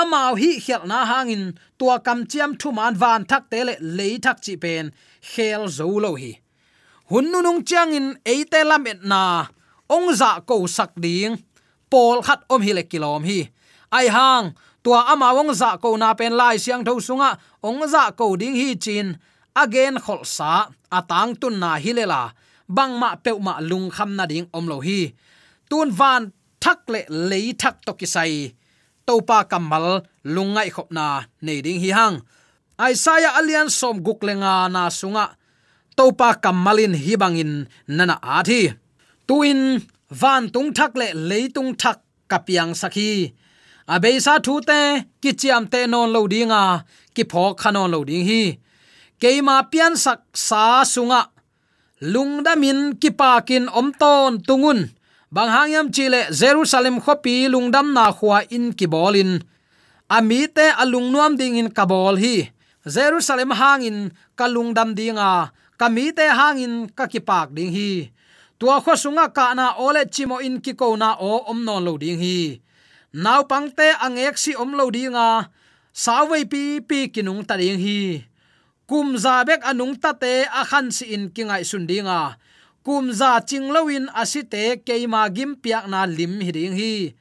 amao 0.01 0.35
hi 0.41 0.51
khel 0.65 0.83
na 0.91 0.99
hangin 1.11 1.45
tua 1.79 1.97
kam 2.07 2.19
chiam 2.31 2.51
thu 2.61 2.69
man 2.79 2.95
van 3.03 3.23
thak 3.31 3.45
te 3.51 3.59
le 3.69 3.75
le 3.97 4.09
thak 4.25 4.39
chi 4.45 4.55
pen 4.63 4.85
khel 5.31 5.63
zo 5.77 5.87
lo 6.05 6.11
hi. 6.23 6.33
Hun 7.11 7.25
nu 7.33 7.39
nung 7.43 7.63
chiang 7.69 7.93
in 7.99 8.09
eite 8.33 8.61
lam 8.71 8.87
et 8.93 9.01
na, 9.11 9.23
ong 9.95 10.09
za 10.21 10.31
ko 10.49 10.57
sak 10.77 10.93
ding 11.05 11.35
pol 11.91 12.19
khat 12.27 12.41
om 12.53 12.63
hi 12.67 12.73
le 12.79 12.83
kilom 12.91 13.23
hi. 13.29 13.41
Ai 13.99 14.07
hang, 14.17 14.47
tua 14.83 15.01
ama 15.13 15.29
ong 15.41 15.53
za 15.61 15.71
ko 15.83 15.89
na 16.03 16.09
pen 16.19 16.33
lai 16.41 16.57
siang 16.65 16.83
tho 16.87 16.93
sunga, 17.07 17.31
ong 17.69 17.83
za 17.93 18.05
ko 18.19 18.37
ding 18.41 18.57
hi 18.61 18.69
chin. 18.85 19.09
Again 19.63 20.01
khol 20.05 20.25
sa, 20.25 20.53
atang 20.99 21.37
tun 21.41 21.61
na 21.63 21.77
hi 21.83 21.93
le 21.99 22.05
la. 22.13 22.23
Bang 22.77 22.97
ma 23.01 23.11
pe 23.25 23.33
ma 23.47 23.55
lung 23.61 23.89
kham 23.93 24.11
na 24.17 24.25
ding 24.33 24.49
om 24.57 24.65
lo 24.73 24.81
hi. 24.81 25.13
Tun 25.69 25.89
van 25.99 26.33
thak 26.63 26.81
le 26.93 27.01
le 27.29 27.41
thak 27.61 27.77
to 27.87 27.93
ki 28.01 28.07
sai 28.15 28.33
topa 29.07 29.39
kamal, 29.51 29.87
lungai 30.25 30.69
khopna, 30.75 31.07
nei 31.45 31.61
ding 31.65 31.81
hi 31.83 31.91
hang. 31.99 32.17
Aisaya 32.79 33.31
alian 33.39 33.69
som 33.71 33.97
guklenga 34.07 34.69
na 34.75 34.89
sunga. 34.91 35.27
Topa 35.97 36.29
kamalin 36.43 36.95
hi 36.95 37.15
bangin, 37.21 37.53
nana 37.97 38.17
athi. 38.39 38.63
Tuin 39.29 39.61
van 40.21 40.51
tung 40.55 40.71
thak 40.77 40.93
le 41.01 41.09
leitung 41.29 41.73
thak 41.83 41.99
kapiang 42.31 42.73
sakhi. 42.81 43.11
Abeisa 43.95 44.35
thu 44.45 44.55
te, 44.69 44.81
kichiam 45.23 45.65
te 45.73 45.81
non 45.93 46.09
lo 46.15 46.21
dinga 46.33 46.63
ki 47.15 47.25
pho 47.31 47.45
khanon 47.61 47.91
lo 47.93 48.01
ding 48.09 48.25
hi. 48.31 48.43
Keima 49.21 49.57
pian 49.71 49.95
sak 50.05 50.21
sa 50.47 50.83
sunga. 50.95 51.23
Lungdamin 52.13 52.81
ki 53.01 53.11
pakin 53.21 53.65
omton 53.79 54.43
tungun 54.47 54.81
bang 55.33 55.49
hangyam 55.49 55.89
chile 55.89 56.29
jerusalem 56.29 57.01
khopi 57.01 57.49
lungdam 57.49 57.97
na 57.97 58.13
khwa 58.13 58.45
in 58.53 58.77
kibolin, 58.77 59.41
amite 60.13 60.13
ami 60.13 60.41
te 60.53 60.67
alung 60.77 61.09
nuam 61.09 61.33
ding 61.41 61.57
in 61.57 61.73
kabol 61.73 62.21
hi. 62.21 62.53
Jerusalem 62.83 63.55
hangin 63.55 64.11
kalungdam 64.35 64.93
dinga 64.93 65.55
kami 65.79 66.11
te 66.13 66.27
hangin 66.27 66.91
ka 66.93 67.07
ki 67.07 67.23
ding 67.55 67.73
hi. 67.73 68.13
Tua 68.59 68.83
kho 68.83 68.93
sunga 68.93 69.33
ka 69.33 69.55
na 69.55 69.79
ole 69.79 70.05
chimo 70.11 70.43
in 70.43 70.61
ki 70.61 70.75
ko 70.75 70.99
na 70.99 71.17
o 71.17 71.47
om 71.49 71.65
non 71.65 71.81
lo 71.81 71.97
ding 71.97 72.19
hi. 72.19 72.61
Naw 73.15 73.47
pangte 73.49 73.95
angek 74.03 74.37
si 74.37 74.53
om 74.59 74.75
lo 74.75 74.91
dinga 74.91 75.49
sawai 75.95 76.45
pi 76.45 76.83
pi 76.83 77.09
kinung 77.09 77.47
ta 77.47 77.57
ding 77.57 77.79
hi. 77.79 78.27
Kum 78.85 79.15
zabek 79.17 79.63
anung 79.65 79.95
ta 79.97 80.13
te 80.13 80.45
a 80.45 80.67
si 80.91 81.15
in 81.15 81.31
kingai 81.31 81.65
sun 81.65 81.87
kumza 82.85 83.41
kum 83.41 84.09
asite 84.15 84.83
keima 84.85 85.31
gimpiak 85.31 85.87
na 85.89 86.07
lim 86.07 86.41
hiring 86.41 86.75
hi. 86.75 87.15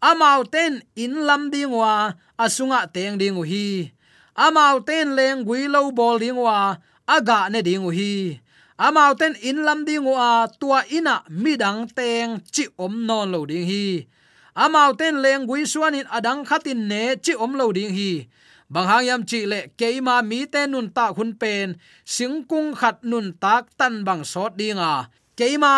Amau 0.00 0.44
ten 0.44 0.82
in 0.94 1.26
lam 1.26 1.50
dingwa 1.50 2.14
asunga 2.38 2.86
teng 2.86 3.18
dingu 3.18 3.42
hi. 3.42 3.90
Amau 4.36 4.78
ten 4.86 5.16
leng 5.18 5.42
gui 5.44 5.66
lo 5.66 5.90
bol 5.90 6.18
dingwa 6.22 6.78
aga 7.06 7.50
ne 7.50 7.62
dingu 7.62 7.90
hi. 7.90 8.38
Amau 8.78 9.18
ten 9.18 9.34
in 9.42 9.64
lam 9.66 9.82
dingwa 9.82 10.46
tua 10.60 10.86
ina 10.86 11.26
midang 11.30 11.90
teng 11.90 12.38
chi 12.54 12.70
om 12.78 13.06
non 13.06 13.32
lo 13.32 13.42
ding 13.46 13.66
hi. 13.66 14.06
Amau 14.54 14.94
ten 14.94 15.18
leng 15.18 15.46
gui 15.48 15.66
suanin 15.66 16.06
adang 16.14 16.46
khatin 16.46 16.86
ne 16.86 17.16
chi 17.24 17.34
om 17.34 17.58
lo 17.58 17.72
ding 17.72 17.90
hi 17.90 18.28
bang 18.72 18.88
hang 18.90 19.04
yam 19.08 19.22
chi 19.30 19.40
le 19.52 19.60
keima 19.80 20.16
mi 20.30 20.40
te 20.52 20.60
nun 20.72 20.88
ta 20.96 21.06
hun 21.16 21.30
pen 21.40 21.68
singkung 22.14 22.70
khat 22.80 22.96
nun 23.10 23.26
tak 23.42 23.64
tan 23.78 23.94
bang 24.06 24.22
sot 24.32 24.52
dinga 24.60 24.92
keima 25.38 25.72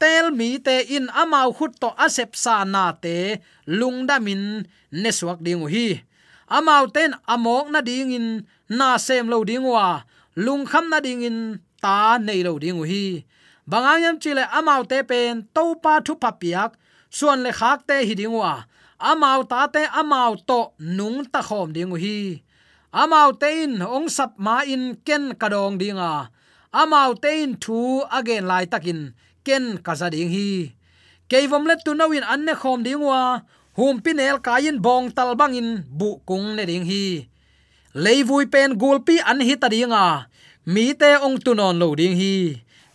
tel 0.00 0.26
mi 0.38 0.58
te 0.66 0.76
in 0.96 1.06
amau 1.22 1.48
khut 1.56 1.72
to 1.82 1.88
asep 2.04 2.30
sa 2.42 2.64
na 2.74 2.84
te 3.04 3.16
lungda 3.78 4.16
min 4.26 4.42
ne 5.02 5.10
suak 5.18 5.38
ding 5.46 5.64
hi. 5.74 5.88
Amau 6.56 6.84
ten 6.94 7.10
amok 7.34 7.66
na 7.72 7.80
ding 7.88 8.12
in 8.18 8.28
na 8.78 8.88
sem 9.06 9.26
lo 9.32 9.38
ding 9.50 9.66
wa 9.74 9.86
lung 10.44 10.64
kham 10.70 10.84
na 10.92 10.98
ding 11.06 11.22
in 11.28 11.38
ta 11.82 12.18
nei 12.26 12.40
lo 12.46 12.52
ding 12.62 12.80
hi. 12.90 13.24
Bangang 13.70 14.02
yam 14.04 14.16
chile 14.22 14.44
amau 14.58 14.82
te 14.90 14.98
pen 15.10 15.48
to 15.54 15.64
pa 15.82 15.94
thu 16.06 16.14
pa 16.22 16.30
piak 16.40 16.70
suan 17.16 17.42
le 17.44 17.50
khak 17.58 17.78
te 17.88 17.96
hi 18.06 18.14
ding 18.20 18.36
wa 18.40 18.52
à 18.54 18.75
amau 18.98 19.44
ta 19.44 19.66
te 19.68 19.82
amau 19.92 20.36
to 20.48 20.72
nung 20.78 21.24
ta 21.24 21.40
khom 21.42 21.72
ding 21.76 21.92
hi. 21.96 22.42
Amau 22.92 23.32
te 23.36 23.64
in 23.64 23.82
ong 23.82 24.08
sap 24.08 24.38
ma 24.38 24.64
in 24.64 24.96
ken 25.06 25.36
kadong 25.40 25.76
dinga 25.80 26.32
amau 26.72 27.16
te 27.16 27.30
in 27.42 27.56
thu 27.62 28.04
again 28.12 28.44
lai 28.50 28.64
takin 28.72 29.12
ken 29.44 29.78
kaza 29.84 30.08
ding 30.10 30.28
hi. 30.28 30.72
Keivom 31.28 31.66
let 31.66 31.80
tu 31.84 31.92
nawin 31.94 32.24
anne 32.24 32.54
khom 32.60 32.82
ding 32.86 33.02
wa. 33.02 33.40
Hum 33.76 34.00
pinel 34.00 34.40
kayin 34.40 34.80
bong 34.80 35.12
tal 35.12 35.36
bangin 35.36 35.84
bu 35.98 36.20
kung 36.28 36.56
ne 36.56 36.64
ding 36.64 36.86
hi. 36.88 37.28
Leivui 37.92 38.44
pen 38.52 38.72
gulpi 38.80 39.20
an 39.20 39.40
hi 39.40 39.54
ta 39.60 39.68
dinga 39.68 40.28
mi 40.72 40.96
te 41.00 41.10
ong 41.26 41.36
tunon 41.44 41.76
lo 41.80 41.92
ding 42.00 42.16
hi. 42.16 42.36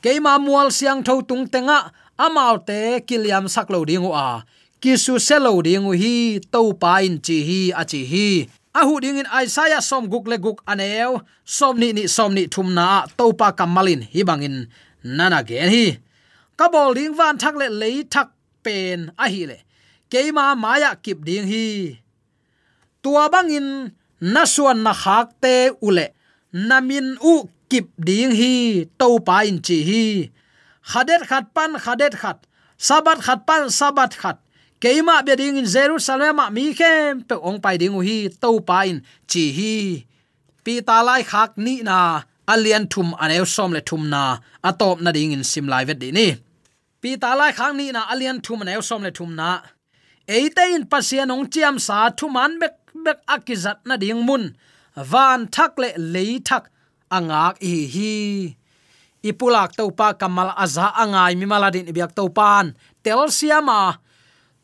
Keima 0.02 0.42
mual 0.42 0.74
siang 0.74 1.06
tho 1.06 1.22
tung 1.22 1.46
tenga 1.46 1.94
amau 2.18 2.58
te 2.68 3.06
kiliam 3.08 3.46
sak 3.46 3.70
lo 3.70 3.86
ding 3.86 4.02
wa 4.02 4.42
kisu 4.82 5.22
selo 5.22 5.62
ding 5.62 5.86
hi 6.02 6.42
to 6.54 6.74
pa 6.82 7.06
in 7.06 7.22
chi 7.26 7.38
hi, 7.48 7.62
a 7.82 7.84
chi 7.86 8.02
hi. 8.12 8.28
A 8.74 8.82
hu 8.88 8.94
ding 9.04 9.22
in 9.22 9.28
isaiah 9.42 9.82
som 9.90 10.10
guk 10.10 10.26
le 10.32 10.38
guk 10.46 10.58
aneo 10.72 11.22
som 11.46 11.78
ni 11.78 11.94
ni 11.94 12.04
som 12.16 12.34
ni 12.34 12.44
thum 12.54 12.74
na 12.74 13.06
to 13.18 13.26
pa 13.40 13.48
kamalin 13.60 14.02
hi 14.14 14.22
bangin 14.30 14.58
nana 15.18 15.40
gen 15.48 15.70
hi. 15.70 15.86
Ka 16.58 16.66
bol 16.74 16.98
ding 16.98 17.14
van 17.20 17.38
thak 17.42 17.56
le 17.62 17.68
le 17.82 17.90
thak 18.14 18.28
pen 18.64 19.00
a 19.24 19.26
hi 19.34 19.42
le. 19.50 19.58
Keima 20.12 20.46
maya 20.64 20.92
kip 21.04 21.20
ding 21.28 21.46
hi. 21.52 21.68
Tua 23.04 23.30
bangin 23.34 23.68
na 24.34 24.44
suan 24.54 24.78
na 24.86 24.94
khak 25.02 25.28
te 25.44 25.56
ule 25.88 26.06
namin 26.70 27.08
u 27.32 27.34
kip 27.70 27.88
ding 28.08 28.34
hi 28.40 28.54
to 29.00 29.08
pa 29.28 29.38
in 29.50 29.58
chi 29.66 29.78
hi. 29.90 30.06
Khadet 30.92 31.22
khat 31.30 31.46
pan, 31.56 31.72
khadet 31.78 32.14
khat. 32.22 32.38
Sabat 32.88 33.20
khat 33.26 33.46
pan, 33.46 33.70
sabat 33.70 34.12
khat 34.22 34.38
keima 34.82 35.22
be 35.26 35.36
ding 35.38 35.58
in 35.62 35.66
jerusalem 35.66 36.42
mi 36.56 36.74
khem 36.74 37.22
pe 37.30 37.36
ong 37.38 37.62
pai 37.64 37.78
ding 37.78 37.94
hi 38.08 38.18
to 38.42 38.50
pa 38.70 38.82
in 38.90 38.98
chi 39.30 39.44
hi. 39.58 39.76
Pi 40.66 40.74
ta 40.88 40.98
lai 41.08 41.22
khak 41.32 41.52
ni 41.66 41.76
na 41.90 41.98
alian 42.54 42.90
thum 42.92 43.14
anel 43.24 43.46
som 43.56 43.72
le 43.76 43.82
thum 43.90 44.10
na 44.14 44.24
atop 44.70 44.98
na 45.06 45.12
ding 45.18 45.32
in 45.38 45.44
sim 45.52 45.66
lai 45.74 45.84
vet 45.86 46.00
di 46.02 46.10
ni. 46.18 46.28
Pi 47.02 47.12
ta 47.22 47.30
lai 47.40 47.52
khang 47.58 47.78
ni 47.80 47.86
na 47.96 48.02
alian 48.12 48.38
thum 48.46 48.60
anel 48.64 48.82
som 48.90 49.02
le 49.06 49.12
thum 49.18 49.32
na. 49.40 49.50
Eite 50.36 50.64
in 50.76 50.84
pasian 50.92 51.34
ong 51.34 51.46
chiam 51.54 51.76
sa 51.88 52.10
thuman 52.18 52.52
bek 52.62 52.76
bek 53.06 53.20
akizat 53.36 53.80
na 53.86 53.96
ding 54.02 54.22
mun. 54.28 54.44
Van 55.12 55.42
thak 55.56 55.74
le 55.82 55.90
lei 56.14 56.32
thak 56.48 56.64
angak 57.18 57.56
i 57.72 57.74
hi. 57.94 58.16
Ipulak 59.30 59.78
topa 59.78 60.08
kamal 60.20 60.50
aza 60.64 60.88
angai 61.04 61.34
mi 61.40 61.46
maladin 61.46 61.90
ibyak 61.92 62.14
topan 62.18 62.74
tel 63.04 63.30
siama 63.38 63.82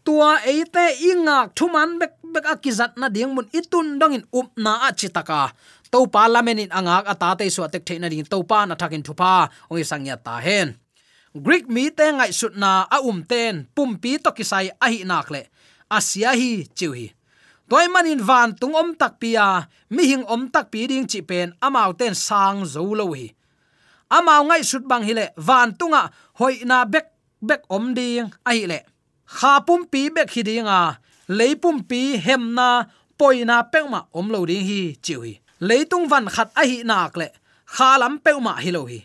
tua 0.07 0.39
eite 0.47 0.85
inga 1.03 1.51
thuman 1.51 1.99
bek 1.99 2.23
bek 2.23 2.45
akizat 2.55 2.95
na 2.95 3.11
ding 3.11 3.35
mun 3.35 3.43
itun 3.51 3.99
dongin 3.99 4.23
up 4.31 4.55
na 4.55 4.87
achitaka 4.87 5.51
to 5.91 6.07
pa 6.07 6.31
in 6.63 6.71
angak 6.71 7.03
ata 7.11 7.35
te 7.35 7.51
su 7.51 7.59
atek 7.67 7.83
theina 7.83 8.07
ding 8.07 8.23
to 8.23 8.39
pa 8.43 8.63
na 8.63 8.79
thakin 8.79 9.03
thupa 9.03 9.51
ong 9.67 9.83
sangya 9.83 10.15
ta 10.15 10.39
hen. 10.39 10.79
Greek 11.35 11.67
mi 11.67 11.91
te 11.91 12.07
ngai 12.07 12.31
sut 12.31 12.55
na 12.55 12.87
a 12.95 12.97
um 13.03 13.19
ten, 13.31 13.67
pum 13.75 13.99
pi 13.99 14.15
to 14.23 14.31
kisai 14.31 14.71
a 14.79 14.87
hi 14.87 15.03
nak 15.03 15.27
le. 15.27 15.41
Asia 15.91 16.31
hi, 16.39 16.63
chiu 16.77 16.91
hi. 16.95 17.11
Toy 17.69 17.87
manin 17.91 18.23
van 18.23 18.55
tung 18.55 18.75
om 18.79 18.95
tak 18.95 19.19
pia 19.19 19.67
mi 19.91 20.03
hing 20.07 20.23
om 20.23 20.47
tak 20.47 20.71
pi 20.71 20.87
ding 20.87 21.05
chi 21.11 21.19
pen 21.19 21.51
amau 21.59 21.91
ten 21.99 22.15
sang 22.15 22.63
zo 22.63 22.83
lo 22.99 23.11
hi. 23.11 23.27
Amau 24.07 24.47
ngai 24.47 24.63
sut 24.63 24.87
bang 24.87 25.03
hi 25.03 25.13
le, 25.19 25.25
van 25.35 25.75
tunga 25.75 26.03
hoi 26.39 26.63
na 26.63 26.85
bek 26.93 27.07
bek 27.43 27.61
om 27.67 27.91
ding 27.91 28.31
a 28.47 28.51
hi 28.55 28.65
le 28.71 28.79
kha 29.35 29.53
pum 29.67 29.81
pi 29.91 30.01
bek 30.15 30.29
hi 30.35 30.41
dinga 30.49 30.79
leipum 31.37 31.77
pi 31.89 32.01
hemna 32.25 32.69
poina 33.19 33.57
pekma 33.71 33.99
omlo 34.19 34.39
ding 34.49 34.65
hi 34.69 34.81
chiwi 35.05 35.31
hi. 35.33 35.41
Leitung 35.59 36.05
van 36.07 36.25
khat 36.29 36.49
a 36.53 36.63
hi 36.69 36.83
nak 36.85 37.17
le. 37.17 37.27
Kha 37.65 37.97
lam 37.97 38.19
peuma 38.23 38.53
hi 38.63 38.71
lo 38.71 38.85
hi. 38.85 38.99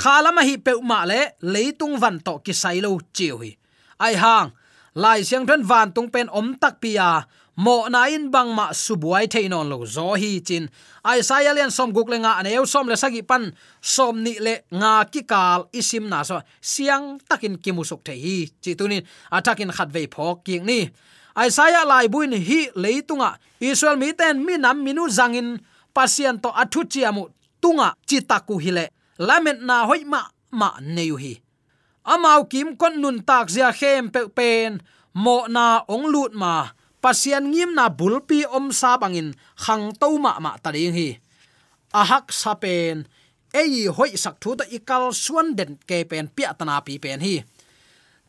Kha 0.00 0.20
lam 0.24 0.36
hi 0.48 0.56
peuma 0.66 1.06
le, 1.10 1.20
leitung 1.40 1.96
van 2.02 2.20
to 2.20 2.34
ki 2.44 2.52
sai 2.52 2.78
lo 2.84 2.90
chiwi 3.16 3.48
hi. 3.48 3.56
Ai 3.98 4.14
hang, 4.14 4.48
lai 4.94 5.24
siang 5.24 5.46
thon 5.48 5.62
van 5.70 5.92
tung 5.92 6.10
pen 6.10 6.28
om 6.28 6.54
tak 6.54 6.74
pia 6.82 7.24
mo 7.58 7.90
na 7.90 8.06
in 8.06 8.30
bang 8.30 8.54
ma 8.54 8.70
subuai 8.70 9.26
theinon 9.26 9.66
lo 9.66 9.82
zo 9.82 10.14
hi 10.14 10.38
chin. 10.46 10.70
Ai 11.02 11.26
sai 11.26 11.44
à 11.46 11.50
alian 11.50 11.74
som 11.74 11.90
guk 11.90 12.06
le 12.06 12.22
nga 12.22 12.38
aneu 12.38 12.62
som 12.62 12.86
le 12.86 12.94
sagi 12.94 13.26
pan. 13.26 13.50
Som 13.82 14.22
ni 14.22 14.38
le 14.38 14.62
nga 14.70 15.02
ki 15.10 15.26
kal 15.26 15.66
isim 15.74 16.06
na 16.06 16.22
so 16.22 16.38
siang 16.62 17.18
takin 17.26 17.58
kimusuk 17.58 18.06
the 18.06 18.14
hi 18.14 18.46
chi 18.62 18.78
tunin 18.78 19.02
atakin 19.34 19.70
à 19.70 19.74
khat 19.74 19.90
ve 19.90 20.06
phok 20.06 20.46
king 20.46 20.62
ni. 20.62 20.86
Ai 21.34 21.50
sai 21.50 21.74
à 21.74 21.82
lai 21.84 22.06
buin 22.06 22.30
hi 22.30 22.70
leitunga 22.78 23.34
israel 23.58 23.98
mi 23.98 24.14
ten 24.14 24.38
mi 24.46 24.54
nam 24.54 24.78
minu 24.86 25.10
zangin 25.10 25.58
pasian 25.94 26.38
to 26.38 26.50
athu 26.54 26.86
chiamu 26.86 27.26
tunga 27.60 27.94
chitaku 28.06 28.54
hile 28.62 28.84
lamet 29.18 29.58
na 29.68 29.86
hoi 29.88 30.06
ma 30.06 30.20
ma 30.50 30.68
neu 30.80 31.16
hi 31.18 31.34
amau 32.06 32.46
kim 32.50 32.76
kon 32.80 32.94
nun 33.02 33.18
tak 33.28 33.50
zia 33.50 33.68
khem 33.78 34.10
pe 34.14 34.20
pen 34.36 34.80
mo 35.14 35.36
na 35.54 35.82
ong 35.94 36.06
lut 36.12 36.32
ma 36.42 36.70
pasian 37.08 37.48
ngim 37.48 37.72
na 37.72 37.88
bulpi 37.88 38.44
om 38.44 38.68
sa 38.68 39.00
bangin 39.00 39.32
khang 39.56 39.96
to 39.96 40.20
ma 40.20 40.36
ma 40.44 40.60
ta 40.60 40.68
ding 40.76 40.92
hi. 40.92 41.16
Ahak 41.96 42.28
sapen 42.28 43.08
ei 43.56 43.88
hoi 43.88 44.12
sak 44.12 44.36
thu 44.36 44.52
ta 44.60 44.68
ikal 44.68 45.16
suan 45.16 45.56
den 45.56 45.80
ke 45.88 46.04
pen 46.04 46.28
pia 46.28 46.52
tana 46.52 46.84
pi 46.84 47.00
pen 47.00 47.24
hi. 47.24 47.40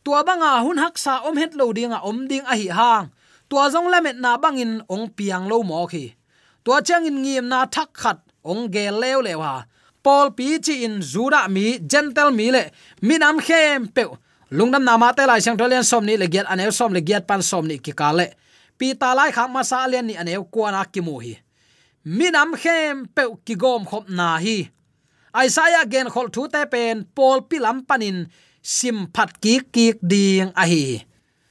Tua 0.00 0.24
banga 0.24 0.64
hun 0.64 0.80
hak 0.80 0.96
sa 0.96 1.20
om 1.28 1.36
het 1.36 1.52
lo 1.52 1.76
dinga 1.76 2.00
om 2.08 2.24
ding 2.24 2.40
a 2.48 2.56
hi 2.56 2.72
hang. 2.72 3.12
Tua 3.52 3.68
zong 3.68 3.92
lamet 3.92 4.16
na 4.16 4.40
bangin 4.40 4.80
ong 4.88 5.12
piang 5.12 5.44
lo 5.44 5.60
mo 5.60 5.84
khi. 5.84 6.16
Tua 6.64 6.80
chang 6.80 7.04
in 7.04 7.20
ngim 7.20 7.52
na 7.52 7.68
thak 7.68 7.92
khat 7.92 8.24
ong 8.40 8.72
ge 8.72 8.88
lew 8.88 9.20
lewa 9.20 9.68
Paul 10.00 10.32
pi 10.32 10.56
chi 10.64 10.88
in 10.88 11.04
zura 11.04 11.44
mi, 11.52 11.76
gentle 11.84 12.32
mi 12.32 12.48
le 12.48 12.72
minam 13.04 13.36
khem 13.36 13.92
pe 13.92 14.08
lungnam 14.56 14.80
nama 14.88 15.12
te 15.12 15.28
lai 15.28 15.44
sang 15.44 15.60
tholian 15.60 15.84
som 15.84 16.00
ni 16.08 16.16
le 16.16 16.24
giat 16.32 16.48
aneu 16.48 16.72
som 16.72 16.88
le 16.96 17.04
giat 17.04 17.28
pan 17.28 17.44
som 17.44 17.68
ni 17.68 17.76
ki 17.76 17.92
ka 17.92 18.08
le 18.16 18.39
pi 18.80 18.88
ta 19.00 19.08
lai 19.18 19.30
kham 19.36 19.50
ma 19.54 19.62
sa 19.70 19.86
len 19.92 20.04
ni 20.08 20.14
aneu 20.22 20.42
kwa 20.54 20.68
na 20.74 20.82
ki 20.92 21.00
mu 21.06 21.14
hi 21.24 21.34
minam 22.18 22.50
khem 22.62 22.94
pe 23.16 23.22
ki 23.46 23.54
gom 23.62 23.82
khop 23.90 24.04
na 24.18 24.28
hi 24.44 24.58
Isaiah 25.46 25.84
gen 25.92 26.08
khol 26.14 26.28
thu 26.34 26.42
te 26.54 26.62
pen 26.72 26.96
Paul 27.16 27.38
pilam 27.50 27.76
panin 27.88 28.16
sim 28.76 28.98
phat 29.14 29.30
ki 29.42 29.54
ki 29.74 29.86
ding 30.12 30.50
a 30.62 30.64
hi 30.70 30.84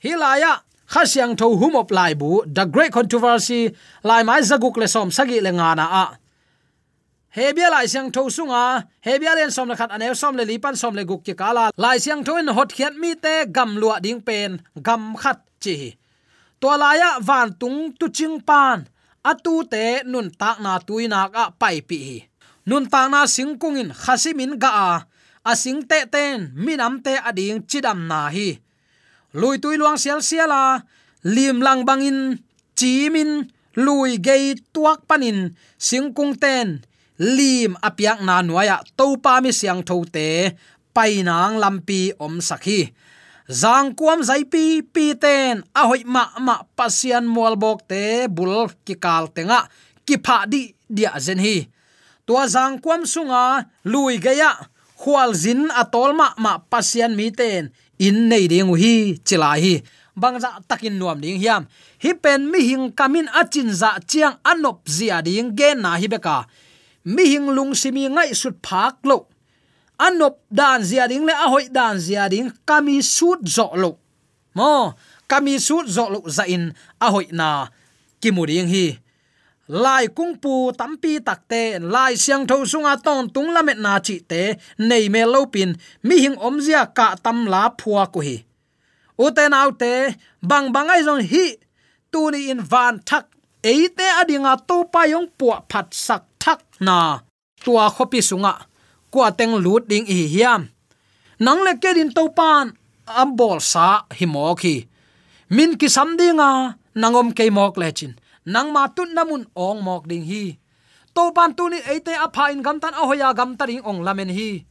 hilaya 0.04 0.54
khasiang 0.94 1.34
tho 1.40 1.48
humop 1.62 1.90
lai 1.98 2.14
bu 2.22 2.32
the 2.56 2.66
great 2.74 2.92
controversy 2.98 3.62
lai 4.10 4.22
mai 4.30 4.42
zaguk 4.50 4.76
le 4.82 4.88
som 4.96 5.08
sagi 5.18 5.40
le 5.46 5.52
ngana 5.60 5.86
a 6.04 6.06
hebia 7.38 7.70
lai 7.70 7.86
siang 7.86 8.10
tho 8.16 8.22
sunga 8.38 8.64
hebia 9.06 9.34
len 9.38 9.52
som 9.52 9.68
la 9.70 9.76
khat 9.80 9.92
anew 9.96 10.14
som 10.22 10.34
le 10.40 10.44
lipan 10.52 10.76
som 10.82 10.94
le 10.98 11.04
guk 11.10 11.22
ki 11.26 11.34
kala 11.42 11.66
lai 11.84 11.98
siang 12.04 12.22
tho 12.26 12.34
in 12.42 12.50
hot 12.58 12.70
khiat 12.76 12.94
mi 13.02 13.12
te 13.24 13.36
gam 13.56 13.78
lua 13.82 13.96
ding 14.06 14.22
pen 14.28 14.52
gam 14.88 15.16
khat 15.22 15.40
chi 15.64 15.76
tolaya 16.62 17.20
van 17.24 17.56
tung 17.56 17.96
tu 18.00 18.08
ching 18.12 18.38
pan. 18.44 18.86
Atu 19.24 19.68
te 19.68 20.04
nun 20.12 20.28
tak 20.32 20.58
na 20.64 20.80
tuina 20.80 21.28
ka 21.34 21.44
pai 21.60 21.80
pi. 21.90 22.24
Nun 22.70 22.86
tak 22.92 23.08
na 23.12 23.28
singkung 23.28 23.80
in 23.82 23.92
khasimin 23.92 24.60
ga 24.62 24.72
a. 24.72 24.92
Asing 25.52 25.82
te 25.90 26.00
ten 26.14 26.52
minam 26.56 27.00
te 27.06 27.14
ading 27.30 27.64
chidam 27.70 28.00
na 28.12 28.30
hi. 28.36 28.60
Lui 29.40 29.56
tui 29.62 29.76
luang 29.80 30.00
sial 30.00 30.22
siala 30.30 30.84
lim 31.24 31.58
lang 31.66 31.82
bangin 31.88 32.40
chimin 32.78 33.32
lui 33.76 34.12
gei 34.26 34.56
tuak 34.74 35.00
panin 35.10 35.56
singkung 35.88 36.36
ten. 36.44 36.68
Lim 37.20 37.76
apiak 37.88 38.20
na 38.24 38.40
nuaya 38.40 38.80
to 38.98 39.20
pa 39.24 39.44
mi 39.44 39.52
siang 39.52 39.84
tho 39.84 40.08
te, 40.08 40.56
pai 40.96 41.20
nang 41.28 41.60
lampi 41.60 42.16
om 42.16 42.40
sakhi 42.40 42.82
zang 43.50 43.98
kuam 43.98 44.22
zai 44.22 44.46
pi 44.46 44.86
pi 44.86 45.18
ten 45.18 45.66
a 45.74 45.90
hoi 45.90 46.06
ma 46.06 46.30
ma, 46.38 46.62
pasian 46.78 47.26
mual 47.26 47.58
bok 47.58 47.90
te, 47.90 48.30
bul 48.30 48.70
ki 48.86 48.96
kal 49.02 49.34
tenga. 49.34 49.66
Ki 50.06 50.22
pha 50.22 50.46
di, 50.46 50.70
dia 50.86 51.18
zen 51.18 51.42
hi. 51.42 51.66
Tua 52.26 52.46
zang 52.46 52.78
kuam 52.78 53.10
sunga, 53.10 53.66
lui 53.90 54.22
gaya 54.22 54.54
khwal 55.02 55.34
zin 55.34 55.66
atol 55.74 56.14
ma 56.14 56.38
ma, 56.38 56.62
pasian 56.62 57.18
mi 57.18 57.34
ten. 57.34 57.74
In 57.98 58.30
nei 58.30 58.46
ding 58.48 58.70
hi, 58.78 59.18
chila 59.26 59.58
hi. 59.58 59.82
Bangza 60.14 60.62
takin 60.70 61.00
nuam 61.00 61.18
ding 61.24 61.42
hiam. 61.42 61.66
Hi 62.04 62.14
pen 62.14 62.52
mi 62.52 62.60
hing 62.70 62.92
kamin 62.94 63.28
achin 63.34 63.74
za 63.74 63.98
chiang 64.06 64.38
anop 64.46 64.86
zia 64.86 65.24
ding 65.26 65.56
gen 65.58 65.82
na 65.82 65.98
hi 65.98 66.08
beka. 66.12 66.46
Mi 67.06 67.24
hing 67.34 67.48
lung 67.56 67.74
simi 67.74 68.06
ngai 68.06 68.36
sut 68.36 68.62
phak 68.62 69.02
lo 69.10 69.29
anop 70.00 70.40
dan 70.48 70.80
zia 70.84 71.06
ding 71.12 71.28
le 71.28 71.34
a 71.36 71.48
hoi 71.52 71.68
dan 71.68 72.00
zia 72.00 72.32
ding 72.32 72.50
kami 72.66 73.04
sut 73.04 73.44
zo 73.44 73.68
lo 73.76 73.92
mo, 74.56 74.96
kami 75.28 75.60
sut 75.60 75.86
zo 75.88 76.10
lo 76.10 76.20
za 76.26 76.44
in 76.48 76.74
a 77.00 77.08
hoi 77.12 77.28
na 77.32 77.68
kimuding 78.22 78.68
hi. 78.72 78.88
Lai 79.70 80.10
kung 80.10 80.34
pu 80.42 80.74
tampi 80.74 81.22
takte 81.22 81.78
lai 81.78 82.18
siang 82.18 82.44
tho 82.50 82.66
sunga 82.66 82.98
ton 83.06 83.30
tung 83.30 83.54
lamet 83.54 83.78
na 83.78 84.02
chi 84.02 84.18
te, 84.32 84.58
nei 84.82 85.06
me 85.14 85.22
lo 85.30 85.46
pin, 85.54 85.78
mi 86.08 86.16
hing 86.24 86.38
om 86.42 86.58
zia 86.58 86.90
ka 86.98 87.14
tam 87.24 87.46
la 87.46 87.70
phua 87.80 88.10
ko 88.14 88.20
hi. 88.26 88.38
Uten 89.26 89.54
autte 89.54 89.94
bang 90.50 90.68
bangai 90.74 91.06
jong 91.06 91.22
hi, 91.32 91.46
tu 92.12 92.32
ni 92.34 92.50
in 92.50 92.62
van 92.72 92.98
thak 93.08 93.26
eite 93.62 94.08
adinga 94.20 94.58
to 94.68 94.78
pa 94.94 95.02
yong 95.06 95.30
pu 95.38 95.54
phat 95.70 95.88
sak 96.06 96.24
thak 96.42 96.60
na 96.82 96.98
tua 97.64 97.86
khopi 97.96 98.20
sunga 98.30 98.54
kwa 99.12 99.32
teng 99.34 99.58
lut 99.58 99.84
ding 99.90 100.06
hi 100.06 100.26
hiam. 100.34 100.62
Nang 101.40 101.60
le 101.66 101.74
ke 101.82 101.94
din 101.98 102.12
to 102.12 102.30
pan, 102.36 102.76
am 103.08 103.30
bol 103.40 103.60
sa 103.60 104.06
hi 104.18 104.26
mo 104.26 104.54
khi 104.56 104.86
min 105.50 105.74
ki 105.80 105.90
sam 105.90 106.14
dinga, 106.20 106.78
nangom 106.94 107.34
ke 107.34 107.50
mok 107.50 107.78
le 107.82 107.90
chin. 107.92 108.14
Nang 108.46 108.70
ma 108.74 108.88
tun 108.90 109.14
namun 109.18 109.46
ong 109.58 109.82
mok 109.82 110.04
ding 110.10 110.26
hi. 110.26 110.58
To 111.16 111.34
pan 111.34 111.58
tu 111.58 111.70
ni 111.70 111.82
ate 111.82 112.14
a 112.14 112.30
pha 112.30 112.54
in 112.54 112.62
gam 112.62 112.78
tan 112.80 112.94
ahoya 112.94 113.34
gam 113.34 113.58
ta 113.58 113.66
ring 113.66 113.82
ong 113.82 114.02
lamen 114.06 114.30
hi. 114.30 114.66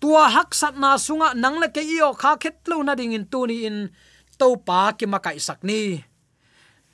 Tua 0.00 0.32
hak 0.34 0.50
sat 0.56 0.74
na 0.80 0.96
sunga 0.98 1.36
nang 1.36 1.60
le 1.62 1.68
ke 1.70 1.82
io 1.84 2.10
kha 2.16 2.36
khet 2.42 2.66
lo 2.70 2.82
na 2.82 2.94
ding 2.98 3.14
in 3.14 3.26
tu 3.32 3.46
ni 3.46 3.68
in 3.68 3.92
to 4.38 4.56
pa 4.66 4.92
ki 4.98 5.06
makai 5.06 5.38
sak 5.38 5.60
ni. 5.62 6.00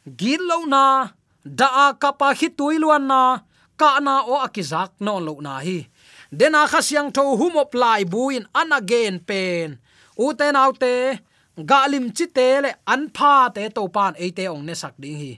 Gil 0.07 0.43
lo 0.51 0.67
na, 0.67 1.11
da 1.43 1.95
ka 1.99 2.11
pa 2.15 2.31
hi 2.39 2.49
tuiluan 2.51 3.07
na, 3.11 3.43
ka 3.81 3.99
na 4.03 4.23
o 4.23 4.39
akizak 4.47 4.99
no 5.01 5.19
lo 5.19 5.35
na 5.43 5.63
hi. 5.67 5.89
Dena 6.33 6.67
khasyang 6.67 7.11
tho 7.15 7.37
humop 7.37 7.75
lai 7.75 8.05
buin 8.05 8.45
an 8.55 8.73
again 8.73 9.19
pen 9.29 9.79
u 10.19 10.33
te 10.39 10.47
nau 10.53 10.73
te 10.73 11.19
galim 11.57 12.11
chi 12.17 12.27
te 12.37 12.49
le 12.65 12.71
an 12.87 13.09
pha 13.17 13.49
te 13.55 13.69
to 13.77 13.83
pan 13.89 14.13
e 14.19 14.31
te 14.37 14.45
ong 14.55 14.65
ne 14.67 14.75
sak 14.75 14.95
ding 15.03 15.19
hi 15.23 15.33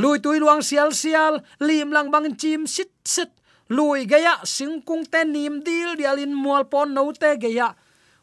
lui 0.00 0.18
tui 0.18 0.38
luang 0.42 0.62
sial 0.68 0.90
sial 0.90 1.34
lim 1.66 1.88
lang 1.94 2.10
bang 2.10 2.34
chim 2.40 2.66
sit 2.66 2.90
sit 3.04 3.30
lui 3.68 4.04
gaya 4.04 4.34
singkung 4.44 5.04
te 5.12 5.24
nim 5.24 5.62
dil 5.66 5.96
dialin 5.98 6.34
mual 6.42 6.64
pon 6.72 6.94
no 6.94 7.12
te 7.12 7.30
gaya 7.36 7.68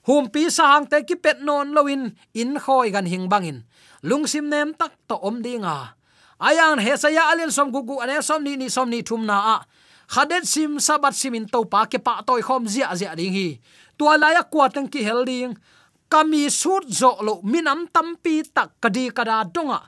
hum 0.07 0.27
pi 0.33 0.49
sang 0.49 0.85
te 0.91 0.97
ki 1.07 1.15
pet 1.23 1.39
non 1.47 1.71
loin 1.75 2.03
in 2.33 2.51
khoi 2.63 2.89
gan 2.93 3.05
hing 3.05 3.29
bangin 3.31 3.63
lungsim 4.03 4.49
nem 4.49 4.73
tak 4.73 4.93
to 5.07 5.15
om 5.15 5.41
dinga 5.45 5.95
ayang 6.41 6.81
he 6.81 6.93
saya 6.97 7.29
alin 7.31 7.53
som 7.53 7.69
gugu 7.69 8.01
ane 8.01 8.17
som 8.21 8.41
ni 8.43 8.57
ni 8.57 8.67
som 8.69 8.89
ni 8.89 8.99
thum 9.05 9.25
na 9.29 9.37
a 9.55 9.57
khaden 10.11 10.43
sim, 10.43 10.75
sabat 10.75 11.15
simin 11.15 11.47
to 11.47 11.63
pa 11.63 11.87
ke 11.87 11.95
pa 11.95 12.19
toy 12.27 12.43
khom 12.43 12.67
zia 12.67 12.91
zia 12.99 13.15
ding 13.15 13.31
hi. 13.31 13.49
Tua 13.95 14.19
la 14.19 14.35
ya 14.35 14.43
kwa 14.43 14.67
tang 14.67 14.91
ki 14.91 14.99
helding 15.07 15.55
kami 16.11 16.51
sut 16.51 16.91
zo 16.91 17.15
lo 17.23 17.39
minam 17.47 17.87
tampi 17.87 18.43
tak 18.43 18.75
kadi 18.83 19.07
kada 19.15 19.47
donga 19.47 19.87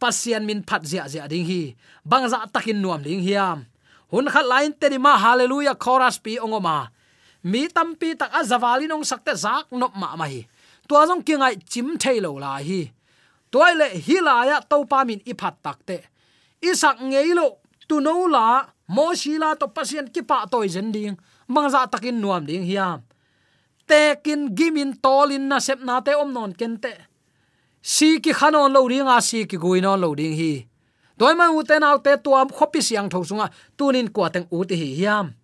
pasian 0.00 0.48
min 0.48 0.64
phat 0.64 0.88
zia 0.88 1.04
zia 1.04 1.28
ding 1.28 1.44
hi. 1.44 1.76
Bangza 2.00 2.48
takin 2.48 2.80
nuam 2.80 3.04
ding 3.04 3.20
hiam. 3.20 3.68
Hun 4.08 4.24
khat 4.32 4.48
lain 4.48 4.72
te 4.72 4.88
ma, 4.96 5.20
hallelujah, 5.20 5.76
chorus 5.76 6.16
pi 6.16 6.40
ongoma 6.40 6.88
mi 7.44 7.68
tampi 7.68 8.16
tak 8.16 8.32
azawali 8.40 8.88
nong 8.88 9.04
sakte 9.04 9.36
zak 9.36 9.68
nop 9.70 9.92
ma 9.92 10.16
ma 10.16 10.24
hi. 10.24 10.48
Tua 10.88 11.04
jong 11.04 11.20
ki 11.20 11.34
ngai 11.36 11.60
chim 11.68 12.00
thailo 12.00 12.40
la 12.40 12.56
hi. 12.56 12.88
Toile 13.52 14.00
hi 14.00 14.16
la 14.24 14.44
ya 14.48 14.58
pa 14.64 15.04
min 15.04 15.20
iphat 15.28 15.60
takte 15.60 16.08
isak 16.60 16.98
ngeilo 17.00 17.60
tu 17.88 18.00
no 18.00 18.26
la 18.26 18.64
mo 18.88 19.14
shila 19.14 19.52
dạ 19.52 19.58
to 19.60 19.66
pasien 19.66 20.06
ki 20.14 20.22
pa 20.22 20.46
toy 20.50 20.68
zen 20.68 20.92
ding 20.92 21.16
bangza 21.48 21.86
takin 21.86 22.20
nuam 22.20 22.46
ding 22.46 22.64
hiam. 22.64 23.00
Tekin 23.86 24.56
gimin 24.56 24.92
tolin 25.02 25.48
na 25.48 25.60
sep 25.60 25.80
na 25.80 26.00
te 26.00 26.12
om 26.14 26.32
non 26.32 26.52
kente 26.52 26.92
si 27.82 28.20
ki 28.20 28.32
khanon 28.32 28.72
lo 28.72 28.88
ringa 28.88 29.16
à, 29.16 29.20
si 29.20 29.46
ki 29.46 29.56
guinon 29.56 30.00
lo 30.00 30.14
ding 30.14 30.34
hi. 30.40 30.66
Toy 31.18 31.34
ma 31.34 31.50
u 31.50 31.62
te 31.62 31.78
naw 31.78 31.98
te 32.04 32.16
tuam 32.24 32.48
khopi 32.48 32.80
siang 32.82 33.08
tho 33.10 33.24
sunga 33.24 33.46
à, 33.48 33.52
tunin 33.76 34.08
kwa 34.14 34.30
teng 34.30 34.46
u 34.50 34.64
te 34.64 34.74
hi 34.74 34.94
hiam. 34.98 35.34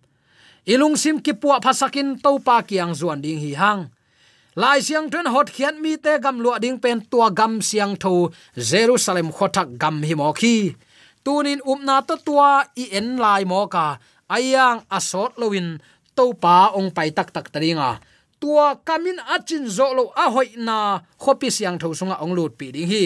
Ilung 0.65 0.97
sim 0.97 1.19
ki 1.21 1.33
puwa 1.33 1.61
phasakin 1.61 2.17
to 2.23 2.39
pa 2.39 2.61
kiang 2.61 2.93
zuan 2.93 3.21
ding 3.21 3.39
hi 3.39 3.53
hang. 3.61 3.81
Lai 4.55 4.79
siang 4.81 5.09
thun 5.11 5.27
hot 5.33 5.49
khian 5.55 5.81
mi 5.81 5.97
te 5.97 6.17
gam 6.23 6.39
lua 6.39 6.59
ding 6.59 6.79
pen 6.79 7.01
tua 7.11 7.29
gam 7.29 7.61
siang 7.61 7.93
tho 7.95 8.31
jerusalem 8.57 9.29
khothak 9.31 9.77
gam 9.81 10.01
hi 10.03 10.13
mo 10.15 10.33
khi 10.33 10.75
tunin 11.25 11.59
upna 11.65 12.05
to 12.07 12.15
tua 12.21 12.69
i 12.77 12.93
en 12.93 13.17
lai 13.17 13.43
mo 13.49 13.65
ka. 13.65 13.97
Ayang 14.29 14.85
asot 14.97 15.33
lowin 15.41 15.81
to 16.17 16.25
pa 16.37 16.71
ong 16.77 16.93
pai 16.95 17.09
tak 17.09 17.33
tak 17.35 17.49
taringa 17.49 17.99
tua 18.45 18.77
kamin 18.85 19.17
achin 19.33 19.65
zo 19.65 19.89
lo 19.97 20.13
a 20.13 20.29
hoi 20.29 20.53
na 20.61 21.01
khopi 21.17 21.49
siang 21.49 21.81
tho 21.81 21.89
sunga 21.97 22.21
ong 22.21 22.37
lut 22.37 22.53
pi 22.59 22.69
ding 22.69 22.85
hi. 22.85 23.03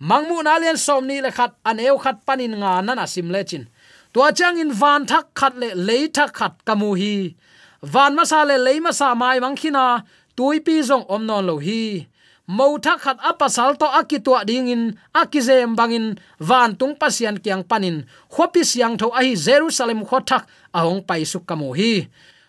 Mangmu 0.00 0.42
na 0.42 0.58
len 0.58 0.74
som 0.80 1.04
ni 1.06 1.20
le 1.20 1.30
khat, 1.30 1.52
aneu 1.62 1.94
khat 2.00 2.24
panin 2.26 2.56
nga 2.58 2.82
na 2.82 2.92
na 2.98 3.04
sim 3.06 3.28
le 3.30 3.44
chin. 3.44 3.68
Tua 4.12 4.32
chang 4.32 4.58
in 4.58 4.72
van 4.72 5.06
thak 5.06 5.30
khat 5.38 5.54
le 5.60 5.68
le 5.76 5.98
thak 6.16 6.30
khat 6.38 6.54
kamu 6.66 6.90
hi. 7.00 7.14
Van 7.92 8.12
ma 8.18 8.24
sa 8.24 8.42
le 8.48 8.56
le 8.66 8.72
ma 8.80 8.90
sa 8.90 9.14
mai 9.14 9.38
mang 9.44 9.54
khina 9.60 10.02
tuipi 10.36 10.82
zong 10.88 11.06
om 11.14 11.22
non 11.28 11.46
lo 11.46 11.56
hi 11.66 12.09
mo 12.50 12.74
thak 12.82 12.98
khat 12.98 13.18
apasal 13.22 13.78
to 13.78 13.86
akitwa 13.86 14.42
ding 14.42 14.66
in 14.66 14.82
akizem 15.14 15.78
bangin 15.78 16.18
van 16.42 16.74
tung 16.74 16.98
pasian 16.98 17.38
kyang 17.38 17.62
panin 17.62 18.10
khopi 18.26 18.66
siang 18.66 18.98
tho 18.98 19.14
ai 19.14 19.38
jerusalem 19.38 20.02
khothak 20.02 20.50
ahong 20.74 21.06
pai 21.06 21.22
su 21.22 21.38
kamu 21.46 21.70
hi. 21.78 21.94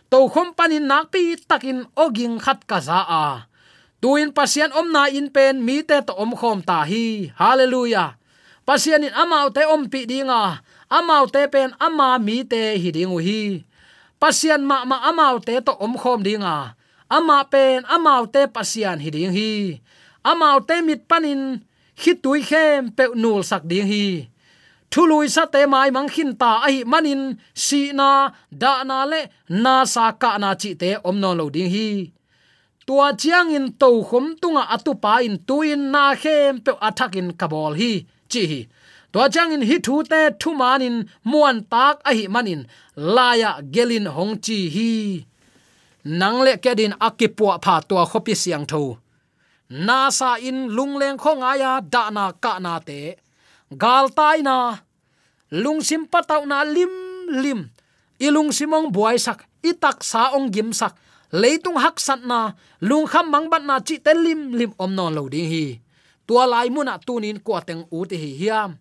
To 0.10 0.26
khom 0.28 0.58
panin 0.58 0.90
nak 0.90 1.14
pi 1.14 1.38
takin 1.38 1.86
oging 1.94 2.42
khat 2.42 2.66
ka 2.66 2.82
za 2.82 3.06
a. 3.06 3.46
Tuin 4.02 4.34
pasian 4.34 4.74
om 4.74 4.90
na 4.90 5.06
in 5.06 5.30
pen, 5.30 5.62
mi 5.62 5.86
te 5.86 6.02
to 6.02 6.18
om 6.18 6.34
khom 6.34 6.66
ta 6.66 6.82
hi. 6.82 7.30
Hallelujah. 7.38 8.18
Pasian 8.66 9.06
in 9.06 9.14
amau 9.14 9.54
te 9.54 9.62
om 9.70 9.86
pi 9.86 10.10
dinga 10.10 10.66
amau 10.90 11.30
te 11.30 11.46
pen, 11.54 11.78
ama 11.78 12.18
mi 12.18 12.42
te 12.42 12.76
hi 12.82 12.90
dingu 12.90 13.22
hi. 13.22 13.64
Pasian 14.18 14.66
ma 14.66 14.82
ma 14.90 14.98
amau 15.06 15.38
te 15.38 15.62
to 15.62 15.78
om 15.78 15.94
khom 15.94 16.26
dinga 16.26 16.74
ama 17.12 17.44
pen 17.44 17.84
amau 17.92 18.24
te 18.34 18.48
pasian 18.48 18.98
hi 19.04 19.10
ding 19.16 19.32
hi 19.36 19.80
amau 20.30 20.60
te 20.68 20.76
mit 20.88 21.02
panin 21.10 21.42
khit 22.02 22.18
tui 22.24 22.42
khem 22.50 22.82
pe 22.98 23.04
nul 23.22 23.42
sak 23.50 23.64
ding 23.72 23.88
hi. 23.92 24.06
Thului 24.92 25.28
sa 25.36 25.44
te 25.54 25.62
mai 25.74 25.90
mang 25.96 26.10
khin 26.14 26.32
ta 26.42 26.52
ai 26.68 26.84
manin, 26.92 27.24
si 27.66 27.82
na, 28.00 28.10
da 28.62 28.74
na 28.90 28.98
le, 29.12 29.22
na 29.64 29.76
sa 29.94 30.06
ka 30.22 30.32
na 30.44 30.50
chi 30.62 30.72
te 30.82 30.90
om 31.10 31.18
no 31.24 31.32
lo 31.40 31.46
ding 31.56 31.72
hi. 31.76 31.88
Tua 32.88 33.08
chiang 33.22 33.52
in 33.58 33.68
to 33.82 33.90
khom 34.08 34.26
tunga 34.42 34.64
atu 34.76 34.94
pa 35.04 35.14
in 35.28 35.38
tuin 35.48 35.82
na 35.94 36.04
khem 36.22 36.54
pe 36.66 36.72
athak 36.88 37.16
in 37.20 37.30
kabol 37.40 37.74
hi, 37.82 37.92
chi 38.32 38.42
hi. 38.52 38.60
Tua 39.12 39.26
chiang 39.34 39.52
in 39.56 39.64
hi 39.70 39.78
thu 39.86 39.96
te 40.12 40.22
thu 40.42 40.50
manin, 40.62 40.98
muan 41.32 41.58
tak 41.72 41.96
a 42.10 42.12
hi 42.18 42.26
manin, 42.36 42.62
laya 43.16 43.52
gelin 43.74 44.08
hong 44.16 44.36
chi 44.46 44.58
hi. 44.76 44.92
Nang 46.20 46.38
le 46.46 46.54
ke 46.64 46.72
din 46.80 46.94
akipua 47.08 47.54
pha 47.64 47.76
tua 47.88 48.04
khopi 48.12 48.34
siang 48.44 48.66
tho 48.72 48.84
na 49.72 50.12
sa 50.12 50.36
in 50.36 50.68
lungleng 50.68 51.16
khong 51.16 51.40
aya 51.40 51.80
da 51.80 52.12
na 52.12 52.36
ka 52.36 52.60
na 52.60 52.84
te. 52.84 53.16
Gal 53.72 54.12
tai 54.12 54.44
na, 54.44 54.76
lung 55.56 55.80
sim 55.80 56.04
patau 56.04 56.44
na 56.44 56.68
lim 56.68 56.92
lim. 57.32 57.72
Ilung 58.20 58.52
simong 58.52 58.92
buai 58.92 59.16
sak, 59.16 59.48
itak 59.64 60.04
sa 60.04 60.36
ong 60.36 60.52
gim 60.52 60.76
sak. 60.76 60.94
Leitung 61.32 61.80
hak 61.80 61.96
sat 61.96 62.20
na, 62.28 62.52
lung 62.84 63.08
kham 63.08 63.32
mang 63.32 63.48
bat 63.48 63.64
na 63.64 63.80
chi 63.80 63.96
te 64.04 64.12
lim 64.12 64.52
lim 64.52 64.76
om 64.76 64.92
non 64.92 65.16
lo 65.16 65.32
ding 65.32 65.48
hi. 65.48 65.80
Tua 66.28 66.44
lai 66.44 66.68
mu 66.68 66.84
muna 66.84 67.00
tunin 67.00 67.40
ko 67.40 67.56
teng 67.64 67.88
u 67.88 68.04
te 68.04 68.20
hi 68.20 68.36
hiam. 68.36 68.76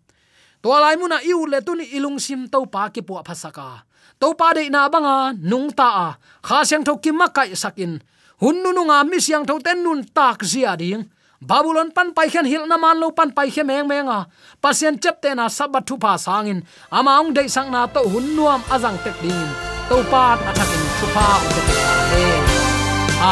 Tua 0.58 0.82
lai 0.82 0.98
mu 0.98 1.06
na 1.06 1.22
iu 1.22 1.46
le 1.46 1.62
tu 1.62 1.78
ni 1.78 1.86
ilung 1.94 2.18
sim 2.18 2.50
to 2.50 2.66
pa 2.66 2.90
ki 2.90 3.06
pu 3.06 3.14
phasaka 3.22 3.86
to 4.20 4.36
pa 4.36 4.52
de 4.52 4.68
na 4.68 4.90
banga 4.92 5.32
nung 5.38 5.72
ta 5.72 5.88
a. 5.88 6.08
Kha 6.44 6.66
siang 6.68 6.84
tho 6.84 7.00
ki 7.00 7.10
ma 7.14 7.32
kai 7.32 7.56
sakin 7.56 7.96
hun 8.42 8.56
nu 8.62 8.70
nu 8.76 8.82
nga 8.88 9.04
mi 9.04 9.18
siang 9.20 9.44
tho 9.48 9.58
ten 9.66 9.78
nun 9.84 10.00
tak 10.16 10.44
zia 10.44 10.76
ding. 10.76 11.04
Babylon 11.40 11.88
pan 11.96 12.12
pai 12.12 12.28
khen 12.28 12.44
hil 12.44 12.68
na 12.68 12.76
man 12.76 13.00
lo 13.00 13.08
pan 13.16 13.32
pai 13.32 13.48
khe 13.48 13.64
meng 13.64 13.88
menga 13.88 14.28
pasien 14.60 15.00
chep 15.00 15.16
te 15.22 15.32
na 15.34 15.48
sabat 15.48 15.88
thu 15.88 15.96
pa 15.96 16.12
sangin 16.20 16.60
ama 16.92 17.16
ong 17.20 17.32
dei 17.32 17.48
sang 17.48 17.72
na 17.72 17.88
to 17.88 18.04
hun 18.12 18.36
nuam 18.36 18.60
azang 18.68 19.00
tek 19.04 19.16
ding 19.24 19.50
to 19.88 19.96
pa 20.12 20.36
athakin 20.36 20.84
thu 21.00 21.06
pa 21.16 21.26
u 21.40 21.48
te 21.68 21.76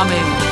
amen. 0.00 0.47